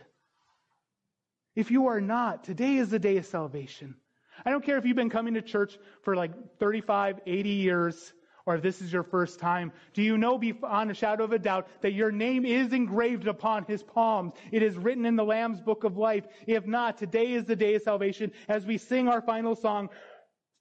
If 1.56 1.70
you 1.70 1.88
are 1.88 2.00
not, 2.00 2.44
today 2.44 2.76
is 2.76 2.90
the 2.90 2.98
day 2.98 3.16
of 3.16 3.26
salvation. 3.26 3.96
I 4.44 4.50
don't 4.50 4.64
care 4.64 4.78
if 4.78 4.84
you've 4.84 4.96
been 4.96 5.10
coming 5.10 5.34
to 5.34 5.42
church 5.42 5.78
for 6.02 6.16
like 6.16 6.32
35, 6.58 7.20
80 7.26 7.48
years, 7.50 8.12
or 8.46 8.56
if 8.56 8.62
this 8.62 8.80
is 8.80 8.92
your 8.92 9.02
first 9.02 9.38
time. 9.38 9.72
Do 9.92 10.02
you 10.02 10.16
know 10.16 10.38
beyond 10.38 10.90
a 10.90 10.94
shadow 10.94 11.24
of 11.24 11.32
a 11.32 11.38
doubt 11.38 11.68
that 11.82 11.92
your 11.92 12.10
name 12.10 12.44
is 12.44 12.72
engraved 12.72 13.26
upon 13.26 13.64
his 13.64 13.82
palms? 13.82 14.32
It 14.50 14.62
is 14.62 14.76
written 14.76 15.06
in 15.06 15.16
the 15.16 15.24
Lamb's 15.24 15.60
book 15.60 15.84
of 15.84 15.96
life. 15.96 16.26
If 16.46 16.66
not, 16.66 16.98
today 16.98 17.32
is 17.32 17.44
the 17.44 17.56
day 17.56 17.74
of 17.74 17.82
salvation 17.82 18.32
as 18.48 18.66
we 18.66 18.78
sing 18.78 19.08
our 19.08 19.20
final 19.20 19.54
song. 19.54 19.90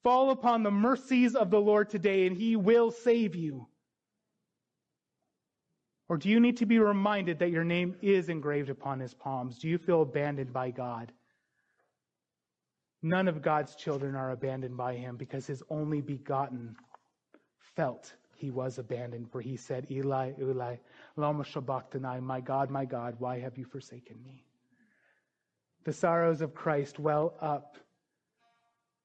Fall 0.04 0.32
upon 0.32 0.64
the 0.64 0.72
mercies 0.72 1.36
of 1.36 1.52
the 1.52 1.60
Lord 1.60 1.90
today 1.90 2.26
and 2.26 2.38
he 2.38 2.56
will 2.56 2.92
save 2.92 3.36
you. 3.36 3.68
Or 6.08 6.18
do 6.18 6.28
you 6.28 6.40
need 6.40 6.58
to 6.58 6.66
be 6.66 6.80
reminded 6.80 7.40
that 7.40 7.52
your 7.52 7.64
name 7.64 7.96
is 8.02 8.30
engraved 8.30 8.70
upon 8.70 9.00
his 9.00 9.14
palms? 9.14 9.60
Do 9.60 9.68
you 9.68 9.78
feel 9.78 10.02
abandoned 10.02 10.52
by 10.52 10.72
God? 10.72 11.12
None 13.02 13.28
of 13.28 13.42
God's 13.42 13.76
children 13.76 14.16
are 14.16 14.32
abandoned 14.32 14.76
by 14.76 14.96
him 14.96 15.16
because 15.16 15.48
his 15.48 15.64
only 15.70 16.02
begotten 16.02 16.76
felt 17.76 18.14
he 18.36 18.52
was 18.52 18.78
abandoned, 18.78 19.32
for 19.32 19.42
he 19.42 19.58
said, 19.58 19.88
Eli, 19.90 20.34
Eli, 20.40 20.78
lama 21.16 21.46
sabachthani, 21.46 22.22
my 22.22 22.42
God, 22.42 22.70
my 22.70 22.86
God, 22.86 23.16
why 23.20 23.40
have 23.40 23.58
you 23.58 23.66
forsaken 23.66 24.18
me? 24.24 24.46
The 25.86 25.94
sorrows 25.94 26.42
of 26.42 26.54
Christ 26.54 27.00
well 27.00 27.36
up 27.40 27.78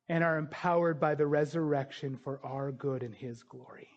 and 0.09 0.23
are 0.23 0.39
empowered 0.39 1.01
by 1.01 1.15
the 1.15 1.27
resurrection 1.27 2.17
for 2.17 2.41
our 2.45 2.73
good 2.73 3.03
and 3.03 3.15
His 3.15 3.43
glory. 3.43 3.89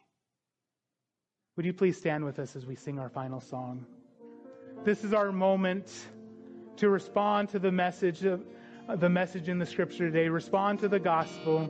Would 1.56 1.66
you 1.66 1.74
please 1.74 1.98
stand 1.98 2.24
with 2.24 2.40
us 2.40 2.56
as 2.56 2.66
we 2.66 2.76
sing 2.76 3.00
our 3.00 3.10
final 3.10 3.42
song? 3.42 3.86
This 4.84 5.04
is 5.04 5.14
our 5.14 5.32
moment 5.32 5.92
to 6.78 6.90
respond 6.90 7.50
to 7.50 7.60
the 7.60 7.72
message 7.72 8.24
of 8.24 8.46
the 8.96 9.10
message 9.10 9.50
in 9.50 9.60
the 9.60 9.66
scripture 9.66 10.10
today. 10.10 10.30
Respond 10.30 10.80
to 10.80 10.88
the 10.88 11.00
gospel. 11.00 11.70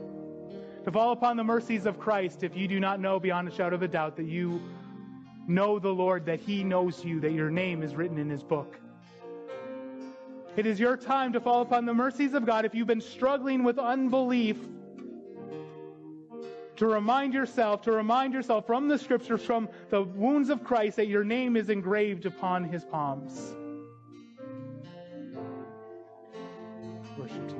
To 0.84 0.92
fall 0.92 1.12
upon 1.12 1.36
the 1.36 1.44
mercies 1.44 1.84
of 1.84 1.98
Christ 1.98 2.44
if 2.44 2.56
you 2.56 2.68
do 2.68 2.78
not 2.78 3.00
know 3.00 3.18
beyond 3.18 3.48
a 3.48 3.50
shadow 3.50 3.74
of 3.74 3.82
a 3.82 3.88
doubt 3.88 4.16
that 4.16 4.26
you 4.26 4.62
know 5.48 5.78
the 5.78 5.92
Lord, 5.92 6.24
that 6.26 6.40
He 6.40 6.62
knows 6.62 7.04
you, 7.04 7.20
that 7.20 7.32
your 7.32 7.50
name 7.50 7.82
is 7.82 7.96
written 7.96 8.18
in 8.18 8.30
His 8.30 8.42
book. 8.42 8.78
It 10.56 10.66
is 10.66 10.78
your 10.78 10.96
time 10.96 11.32
to 11.32 11.40
fall 11.40 11.62
upon 11.62 11.86
the 11.86 11.94
mercies 11.94 12.34
of 12.34 12.46
God. 12.46 12.64
If 12.64 12.74
you've 12.74 12.86
been 12.86 13.00
struggling 13.00 13.64
with 13.64 13.78
unbelief, 13.78 14.56
to 16.76 16.86
remind 16.86 17.34
yourself, 17.34 17.82
to 17.82 17.92
remind 17.92 18.32
yourself 18.32 18.64
from 18.64 18.86
the 18.86 18.98
scriptures, 18.98 19.42
from 19.42 19.68
the 19.90 20.02
wounds 20.02 20.48
of 20.48 20.62
Christ, 20.62 20.96
that 20.96 21.08
your 21.08 21.24
name 21.24 21.56
is 21.56 21.70
engraved 21.70 22.26
upon 22.26 22.64
his 22.64 22.84
palms. 22.84 23.54
Worship 27.18 27.57